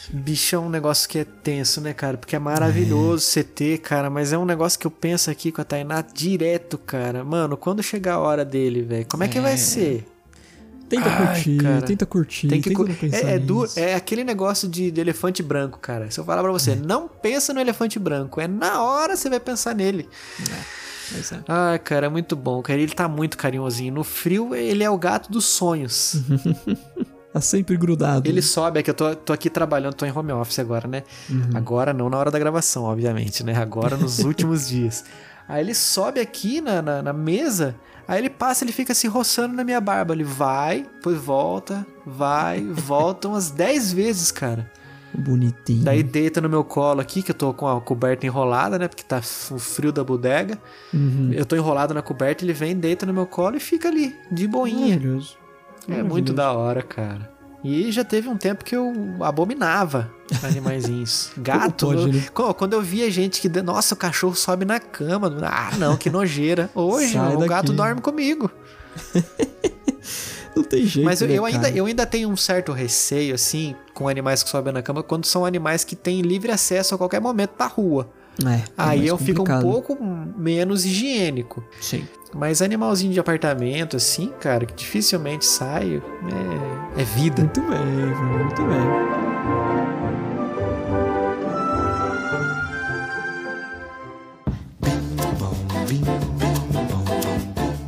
Bichão 0.10 0.64
é 0.64 0.68
um 0.68 0.70
negócio 0.70 1.08
que 1.08 1.20
é 1.20 1.24
tenso, 1.26 1.80
né, 1.82 1.94
cara? 1.94 2.18
Porque 2.18 2.36
é 2.36 2.40
maravilhoso 2.40 3.24
você 3.26 3.44
ter, 3.44 3.78
cara, 3.80 4.10
mas 4.10 4.34
é 4.34 4.38
um 4.38 4.46
negócio 4.46 4.80
que 4.80 4.88
eu 4.88 4.92
penso 4.92 5.30
aqui 5.30 5.52
com 5.52 5.62
a 5.62 5.64
Tainá 5.64 6.02
direto, 6.02 6.78
cara. 6.78 7.24
Mano, 7.24 7.56
quando 7.56 7.82
chegar 7.84 8.16
a 8.16 8.20
hora 8.20 8.44
dele, 8.44 8.82
velho, 8.82 9.06
como 9.10 9.24
é 9.24 9.28
que 9.28 9.40
vai 9.40 9.58
ser? 9.58 10.06
Tenta 10.90 11.08
Ai, 11.10 11.28
curtir, 11.36 11.58
cara. 11.58 11.82
tenta 11.84 12.06
curtir. 12.06 12.48
Tem 12.50 12.60
que 12.62 12.70
tenta 12.76 12.84
cu- 12.84 13.06
é, 13.16 13.36
é, 13.36 13.40
du- 13.40 13.66
é 13.78 13.96
aquele 13.96 14.26
negócio 14.26 14.68
de, 14.68 14.92
de 14.92 15.00
elefante 15.00 15.42
branco, 15.42 15.80
cara. 15.80 16.12
Se 16.12 16.20
eu 16.20 16.26
falar 16.26 16.42
pra 16.44 16.52
você, 16.52 16.76
não 16.76 17.08
pensa 17.08 17.54
no 17.54 17.62
elefante 17.62 17.98
branco, 17.98 18.42
é 18.42 18.48
na 18.48 18.84
hora 18.84 19.16
você 19.16 19.30
vai 19.30 19.40
pensar 19.40 19.74
nele. 19.74 20.10
É. 20.42 20.82
Ai, 21.48 21.80
cara, 21.80 22.08
é 22.08 22.10
muito 22.10 22.36
bom, 22.36 22.62
cara. 22.62 22.80
Ele 22.80 22.94
tá 22.94 23.08
muito 23.08 23.38
carinhosinho. 23.38 23.94
No 23.94 24.04
frio, 24.04 24.54
ele 24.54 24.84
é 24.84 24.90
o 24.90 24.98
gato 24.98 25.32
dos 25.32 25.46
sonhos. 25.46 26.16
Tá 27.34 27.40
sempre 27.40 27.78
grudado. 27.78 28.28
ele 28.28 28.42
sobe 28.42 28.80
aqui, 28.80 28.90
eu 28.90 28.94
tô, 28.94 29.16
tô 29.16 29.32
aqui 29.32 29.50
trabalhando, 29.50 29.94
tô 29.94 30.06
em 30.06 30.12
home 30.12 30.34
office 30.34 30.60
agora, 30.60 30.88
né? 30.88 31.04
Uhum. 31.30 31.50
Agora 31.54 31.94
não 31.94 32.10
na 32.10 32.18
hora 32.18 32.30
da 32.30 32.38
gravação, 32.38 32.84
obviamente, 32.84 33.44
né? 33.44 33.56
Agora 33.56 33.96
nos 33.96 34.20
últimos 34.26 34.68
dias. 34.68 35.06
Aí 35.48 35.64
ele 35.64 35.74
sobe 35.74 36.20
aqui 36.20 36.60
na, 36.60 36.82
na, 36.82 37.02
na 37.02 37.14
mesa, 37.14 37.76
aí 38.08 38.20
ele 38.20 38.30
passa, 38.30 38.66
ele 38.66 38.74
fica 38.74 38.94
se 38.94 39.08
roçando 39.08 39.54
na 39.54 39.64
minha 39.64 39.80
barba. 39.80 40.14
Ele 40.14 40.26
vai, 40.26 40.84
depois 40.84 41.18
volta, 41.18 41.86
vai, 42.06 42.62
volta 42.72 43.30
umas 43.30 43.50
10 43.50 43.94
vezes, 43.94 44.32
cara. 44.32 44.70
Bonitinho. 45.14 45.84
Daí 45.84 46.04
deita 46.04 46.40
no 46.40 46.50
meu 46.50 46.64
colo 46.64 47.02
aqui, 47.02 47.22
que 47.22 47.32
eu 47.32 47.36
tô 47.36 47.54
com 47.54 47.68
a 47.68 47.80
coberta 47.82 48.26
enrolada, 48.26 48.80
né? 48.80 48.88
Porque 48.88 49.04
tá 49.04 49.20
o 49.20 49.60
frio 49.60 49.92
da 49.92 50.04
bodega. 50.04 50.58
Uhum. 50.94 51.32
Eu 51.34 51.46
tô 51.46 51.56
enrolado 51.56 51.94
na 51.94 52.02
coberta, 52.02 52.46
ele 52.46 52.54
vem, 52.54 52.76
deita 52.76 53.06
no 53.06 53.14
meu 53.14 53.26
colo 53.26 53.58
e 53.58 53.60
fica 53.60 53.90
ali, 53.90 54.16
de 54.32 54.48
boinha. 54.48 54.96
Maravilhoso. 54.96 55.41
É 55.90 56.04
muito 56.04 56.34
da 56.34 56.52
hora, 56.52 56.82
cara. 56.82 57.30
E 57.64 57.92
já 57.92 58.04
teve 58.04 58.28
um 58.28 58.38
tempo 58.38 58.66
que 58.66 58.76
eu 58.76 58.92
abominava 59.22 60.12
animaizinhos. 60.44 61.32
Gato. 61.38 61.88
pode, 61.88 62.12
né? 62.12 62.26
Quando 62.58 62.74
eu 62.74 62.82
via 62.82 63.10
gente 63.12 63.40
que. 63.40 63.50
Nossa, 63.62 63.94
o 63.94 63.98
cachorro 63.98 64.36
sobe 64.36 64.66
na 64.66 64.80
cama. 64.80 65.32
Ah, 65.44 65.72
não, 65.78 65.96
que 65.96 66.10
nojeira. 66.10 66.70
Hoje, 66.76 67.14
Sai 67.14 67.36
o 67.36 67.40
gato 67.40 67.68
daqui. 67.68 67.78
dorme 67.78 68.02
comigo. 68.02 68.50
Não 70.54 70.64
tem 70.64 70.86
jeito. 70.86 71.06
Mas 71.06 71.22
eu, 71.22 71.28
né, 71.30 71.34
eu 71.36 71.46
ainda, 71.46 71.70
eu 71.70 71.86
ainda 71.86 72.06
tenho 72.06 72.30
um 72.30 72.36
certo 72.36 72.74
receio, 72.74 73.34
assim, 73.34 73.74
com 73.94 74.10
animais 74.10 74.44
que 74.44 74.50
sobem 74.50 74.74
na 74.74 74.82
cama, 74.82 75.02
quando 75.02 75.26
são 75.26 75.46
animais 75.46 75.86
que 75.86 75.96
têm 75.96 76.22
livre 76.22 76.52
acesso 76.52 76.94
a 76.94 76.98
qualquer 76.98 77.22
momento 77.22 77.52
pra 77.52 77.68
rua. 77.68 78.10
É, 78.46 78.54
é 78.56 78.64
Aí 78.78 79.08
eu 79.08 79.18
fico 79.18 79.42
um 79.44 79.62
pouco 79.62 79.98
menos 80.38 80.86
higiênico. 80.86 81.64
Sim. 81.80 82.06
Mas 82.34 82.62
animalzinho 82.62 83.12
de 83.12 83.20
apartamento, 83.20 83.98
assim, 83.98 84.32
cara, 84.40 84.66
que 84.66 84.74
dificilmente 84.74 85.46
sai, 85.46 86.02
é, 86.98 87.02
é 87.02 87.04
vida. 87.04 87.42
Muito 87.42 87.62
bem, 87.62 87.80
muito 88.44 88.64
bem. 88.64 89.22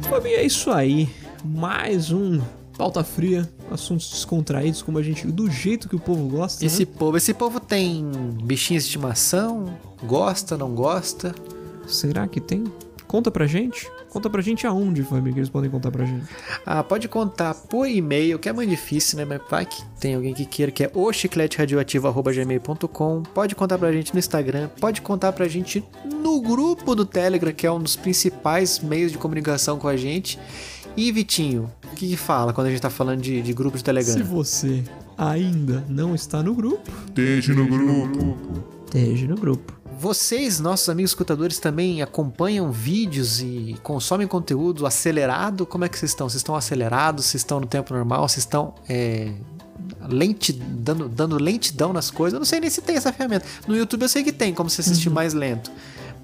Fabinho, 0.09 0.35
é 0.35 0.43
isso 0.43 0.71
aí. 0.71 1.09
Mais 1.43 2.11
um 2.11 2.41
pauta 2.77 3.03
fria, 3.03 3.49
assuntos 3.71 4.09
descontraídos, 4.09 4.81
como 4.81 4.97
a 4.97 5.03
gente, 5.03 5.27
do 5.27 5.49
jeito 5.49 5.87
que 5.87 5.95
o 5.95 5.99
povo 5.99 6.27
gosta. 6.27 6.65
Esse 6.65 6.85
né? 6.85 6.91
povo, 6.97 7.17
esse 7.17 7.33
povo 7.33 7.59
tem 7.59 8.09
bichinhos 8.43 8.83
de 8.83 8.89
estimação? 8.89 9.77
Gosta, 10.03 10.57
não 10.57 10.73
gosta? 10.73 11.33
Será 11.87 12.27
que 12.27 12.41
tem? 12.41 12.63
Conta 13.07 13.29
pra 13.29 13.45
gente. 13.45 13.91
Conta 14.09 14.27
pra 14.29 14.41
gente 14.41 14.65
aonde, 14.67 15.03
Fabinho, 15.03 15.33
que 15.33 15.39
eles 15.39 15.49
podem 15.49 15.69
contar 15.69 15.91
pra 15.91 16.05
gente. 16.05 16.25
Ah, 16.65 16.83
pode 16.83 17.07
contar 17.07 17.53
por 17.53 17.87
e-mail, 17.87 18.39
que 18.39 18.49
é 18.49 18.53
muito 18.53 18.69
difícil, 18.69 19.17
né? 19.17 19.25
Mas 19.25 19.41
vai 19.49 19.65
que 19.65 19.83
tem 19.99 20.15
alguém 20.15 20.33
que 20.33 20.45
queira, 20.45 20.71
que 20.71 20.83
é 20.83 20.91
o 20.93 21.11
chicleteradioativo.gmail.com. 21.11 23.23
Pode 23.33 23.55
contar 23.55 23.77
pra 23.77 23.91
gente 23.91 24.13
no 24.13 24.19
Instagram, 24.19 24.69
pode 24.79 25.01
contar 25.01 25.31
pra 25.31 25.47
gente 25.47 25.83
no 26.21 26.41
grupo 26.41 26.95
do 26.95 27.05
Telegram, 27.05 27.51
que 27.51 27.67
é 27.67 27.71
um 27.71 27.79
dos 27.79 27.95
principais 27.95 28.79
meios 28.79 29.11
de 29.11 29.17
comunicação 29.17 29.79
com 29.79 29.87
a 29.87 29.97
gente. 29.97 30.39
E 30.95 31.11
Vitinho, 31.11 31.71
o 31.91 31.95
que, 31.95 32.07
que 32.09 32.17
fala 32.17 32.53
quando 32.53 32.67
a 32.67 32.69
gente 32.69 32.81
tá 32.81 32.89
falando 32.89 33.21
de, 33.21 33.41
de 33.41 33.53
grupo 33.53 33.77
de 33.77 33.83
Telegram? 33.83 34.13
Se 34.13 34.21
você 34.23 34.83
ainda 35.17 35.83
não 35.89 36.13
está 36.13 36.43
no 36.43 36.53
grupo, 36.53 36.89
Deixe 37.13 37.51
no 37.53 37.65
grupo. 37.67 38.37
esteja 38.85 39.27
no 39.27 39.35
grupo. 39.35 39.73
Vocês, 39.99 40.59
nossos 40.59 40.89
amigos 40.89 41.11
escutadores, 41.11 41.59
também 41.59 42.01
acompanham 42.01 42.71
vídeos 42.71 43.39
e 43.41 43.75
consomem 43.81 44.27
conteúdo 44.27 44.85
acelerado? 44.85 45.65
Como 45.65 45.85
é 45.85 45.89
que 45.89 45.97
vocês 45.97 46.11
estão? 46.11 46.27
Vocês 46.29 46.39
estão 46.41 46.55
acelerados? 46.55 47.25
Vocês 47.25 47.41
estão 47.41 47.59
no 47.59 47.65
tempo 47.67 47.93
normal? 47.93 48.27
Vocês 48.27 48.39
estão 48.43 48.75
é, 48.89 49.31
lenti- 50.09 50.51
dando, 50.53 51.07
dando 51.07 51.37
lentidão 51.41 51.93
nas 51.93 52.11
coisas? 52.11 52.33
Eu 52.33 52.39
não 52.39 52.45
sei 52.45 52.59
nem 52.59 52.69
se 52.69 52.81
tem 52.81 52.97
essa 52.97 53.13
ferramenta. 53.13 53.45
No 53.67 53.75
YouTube 53.75 54.01
eu 54.03 54.09
sei 54.09 54.23
que 54.23 54.31
tem, 54.33 54.53
como 54.53 54.69
se 54.69 54.81
assistir 54.81 55.07
Uhum. 55.07 55.15
mais 55.15 55.33
lento. 55.33 55.71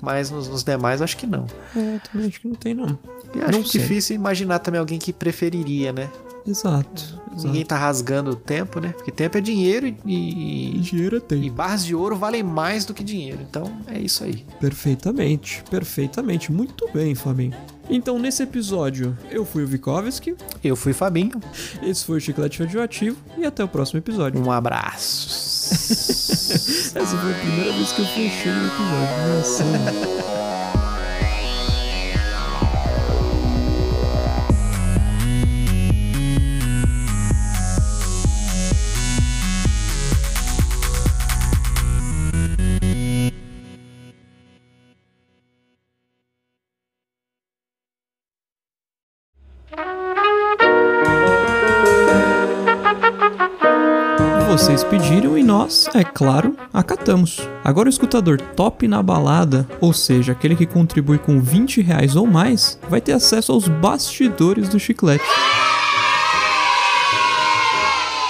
Mas 0.01 0.29
nos, 0.29 0.47
nos 0.49 0.63
demais 0.63 0.99
eu 0.99 1.03
acho 1.05 1.15
que 1.17 1.27
não. 1.27 1.45
É, 1.75 1.99
também 2.11 2.27
acho 2.27 2.41
que 2.41 2.47
não 2.47 2.55
tem, 2.55 2.73
não. 2.73 2.97
E 3.35 3.41
acho 3.41 3.51
Não 3.51 3.65
sei. 3.65 3.81
difícil 3.81 4.15
imaginar 4.15 4.59
também 4.59 4.79
alguém 4.79 4.97
que 4.99 5.11
preferiria, 5.13 5.91
né? 5.93 6.09
Exato. 6.47 7.19
Ninguém 7.43 7.63
tá 7.63 7.77
rasgando 7.77 8.31
o 8.31 8.35
tempo, 8.35 8.79
né? 8.79 8.89
Porque 8.89 9.11
tempo 9.11 9.37
é 9.37 9.41
dinheiro 9.41 9.85
e, 9.87 9.95
E 10.05 10.75
e, 10.77 10.79
dinheiro 10.79 11.17
é 11.17 11.19
e 11.19 11.21
tempo. 11.21 11.51
barras 11.51 11.85
de 11.85 11.93
ouro 11.93 12.15
valem 12.15 12.41
mais 12.41 12.85
do 12.85 12.93
que 12.93 13.03
dinheiro. 13.03 13.39
Então 13.47 13.71
é 13.87 13.99
isso 13.99 14.23
aí. 14.23 14.45
Perfeitamente, 14.59 15.63
perfeitamente. 15.69 16.51
Muito 16.51 16.89
bem, 16.91 17.13
Fabinho. 17.13 17.53
Então, 17.89 18.17
nesse 18.19 18.41
episódio, 18.43 19.17
eu 19.31 19.45
fui 19.45 19.63
o 19.63 19.67
Vikovski, 19.67 20.35
Eu 20.63 20.75
fui 20.75 20.93
Fabinho. 20.93 21.31
esse 21.83 22.03
foi 22.05 22.17
o 22.17 22.21
Chiclete 22.21 22.59
Radioativo 22.63 23.17
e 23.37 23.45
até 23.45 23.63
o 23.63 23.67
próximo 23.67 23.99
episódio. 23.99 24.41
Um 24.43 24.51
abraço. 24.51 25.29
Essa 25.69 27.17
foi 27.17 27.31
a 27.31 27.35
primeira 27.39 27.71
vez 27.73 27.91
que 27.91 28.01
eu 28.01 28.05
fechei 28.07 28.51
o 28.51 28.65
episódio. 28.65 29.37
Nossa. 29.37 29.63
Vocês 54.49 54.83
pediram 54.83 55.37
e 55.37 55.43
nós, 55.43 55.87
é 55.93 56.03
claro, 56.03 56.55
acatamos. 56.73 57.39
Agora 57.63 57.87
o 57.87 57.89
escutador 57.89 58.41
top 58.41 58.87
na 58.87 59.01
balada, 59.01 59.67
ou 59.79 59.93
seja, 59.93 60.31
aquele 60.31 60.55
que 60.55 60.65
contribui 60.65 61.17
com 61.17 61.39
20 61.39 61.81
reais 61.81 62.15
ou 62.15 62.25
mais, 62.25 62.79
vai 62.89 62.99
ter 62.99 63.13
acesso 63.13 63.51
aos 63.51 63.67
bastidores 63.67 64.67
do 64.67 64.79
chiclete. 64.79 65.23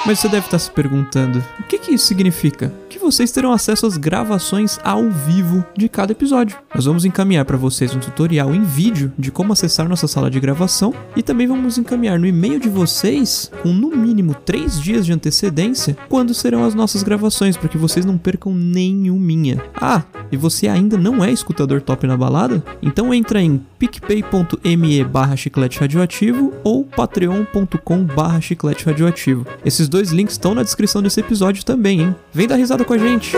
Mas 0.05 0.19
você 0.19 0.29
deve 0.29 0.47
estar 0.47 0.59
se 0.59 0.71
perguntando: 0.71 1.43
o 1.59 1.63
que, 1.63 1.77
que 1.77 1.93
isso 1.93 2.05
significa? 2.05 2.73
Que 2.89 2.97
vocês 2.97 3.31
terão 3.31 3.51
acesso 3.51 3.85
às 3.85 3.97
gravações 3.97 4.79
ao 4.83 5.09
vivo 5.09 5.63
de 5.77 5.89
cada 5.89 6.11
episódio. 6.11 6.57
Nós 6.73 6.85
vamos 6.85 7.05
encaminhar 7.05 7.45
para 7.45 7.57
vocês 7.57 7.93
um 7.93 7.99
tutorial 7.99 8.53
em 8.53 8.63
vídeo 8.63 9.11
de 9.17 9.31
como 9.31 9.53
acessar 9.53 9.87
nossa 9.87 10.07
sala 10.07 10.31
de 10.31 10.39
gravação 10.39 10.93
e 11.15 11.21
também 11.21 11.47
vamos 11.47 11.77
encaminhar 11.77 12.17
no 12.17 12.25
e-mail 12.25 12.59
de 12.59 12.69
vocês, 12.69 13.51
com 13.61 13.69
no 13.69 13.89
mínimo 13.89 14.33
3 14.33 14.79
dias 14.81 15.05
de 15.05 15.13
antecedência, 15.13 15.97
quando 16.07 16.33
serão 16.33 16.63
as 16.63 16.73
nossas 16.73 17.03
gravações, 17.03 17.57
para 17.57 17.69
que 17.69 17.77
vocês 17.77 18.05
não 18.05 18.17
percam 18.17 18.53
nenhuminha. 18.53 19.61
Ah, 19.75 20.03
e 20.31 20.37
você 20.37 20.67
ainda 20.67 20.97
não 20.97 21.23
é 21.23 21.31
escutador 21.31 21.81
top 21.81 22.07
na 22.07 22.15
balada? 22.15 22.63
Então 22.81 23.13
entra 23.13 23.41
em 23.41 23.61
picpay.me 23.77 25.03
barra 25.03 25.35
chiclete 25.35 25.79
radioativo 25.79 26.53
ou 26.63 26.83
patreon.com 26.83 28.03
barra 28.03 28.39
chiclete 28.39 28.85
radioativo. 28.85 29.45
Esses 29.65 29.88
dois 29.89 30.11
links 30.11 30.35
estão 30.35 30.53
na 30.53 30.63
descrição 30.63 31.01
desse 31.01 31.19
episódio 31.19 31.65
também, 31.65 32.01
hein? 32.01 32.15
Vem 32.31 32.47
dar 32.47 32.55
risada 32.55 32.85
com 32.85 32.93
a 32.93 32.97
gente! 32.97 33.35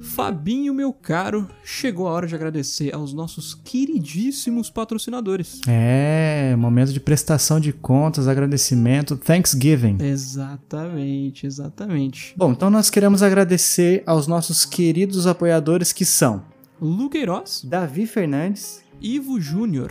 Fabinho, 0.00 0.72
meu 0.72 0.92
caro, 0.92 1.48
chegou 1.64 2.06
a 2.06 2.12
hora 2.12 2.26
de 2.26 2.34
agradecer 2.34 2.94
aos 2.94 3.12
nossos 3.12 3.54
queridíssimos 3.54 4.70
patrocinadores. 4.70 5.60
É, 5.66 6.54
momento 6.56 6.92
de 6.92 7.00
prestação 7.00 7.58
de 7.58 7.72
contas, 7.72 8.28
agradecimento, 8.28 9.16
Thanksgiving. 9.16 9.98
Exatamente, 10.00 11.46
exatamente. 11.46 12.32
Bom, 12.36 12.52
então 12.52 12.70
nós 12.70 12.90
queremos 12.90 13.22
agradecer 13.22 14.02
aos 14.06 14.26
nossos 14.26 14.64
queridos 14.64 15.26
apoiadores 15.26 15.92
que 15.92 16.04
são 16.04 16.44
Lu 16.80 17.10
Queiroz, 17.10 17.62
Davi 17.64 18.06
Fernandes, 18.06 18.82
Ivo 19.00 19.40
Júnior, 19.40 19.90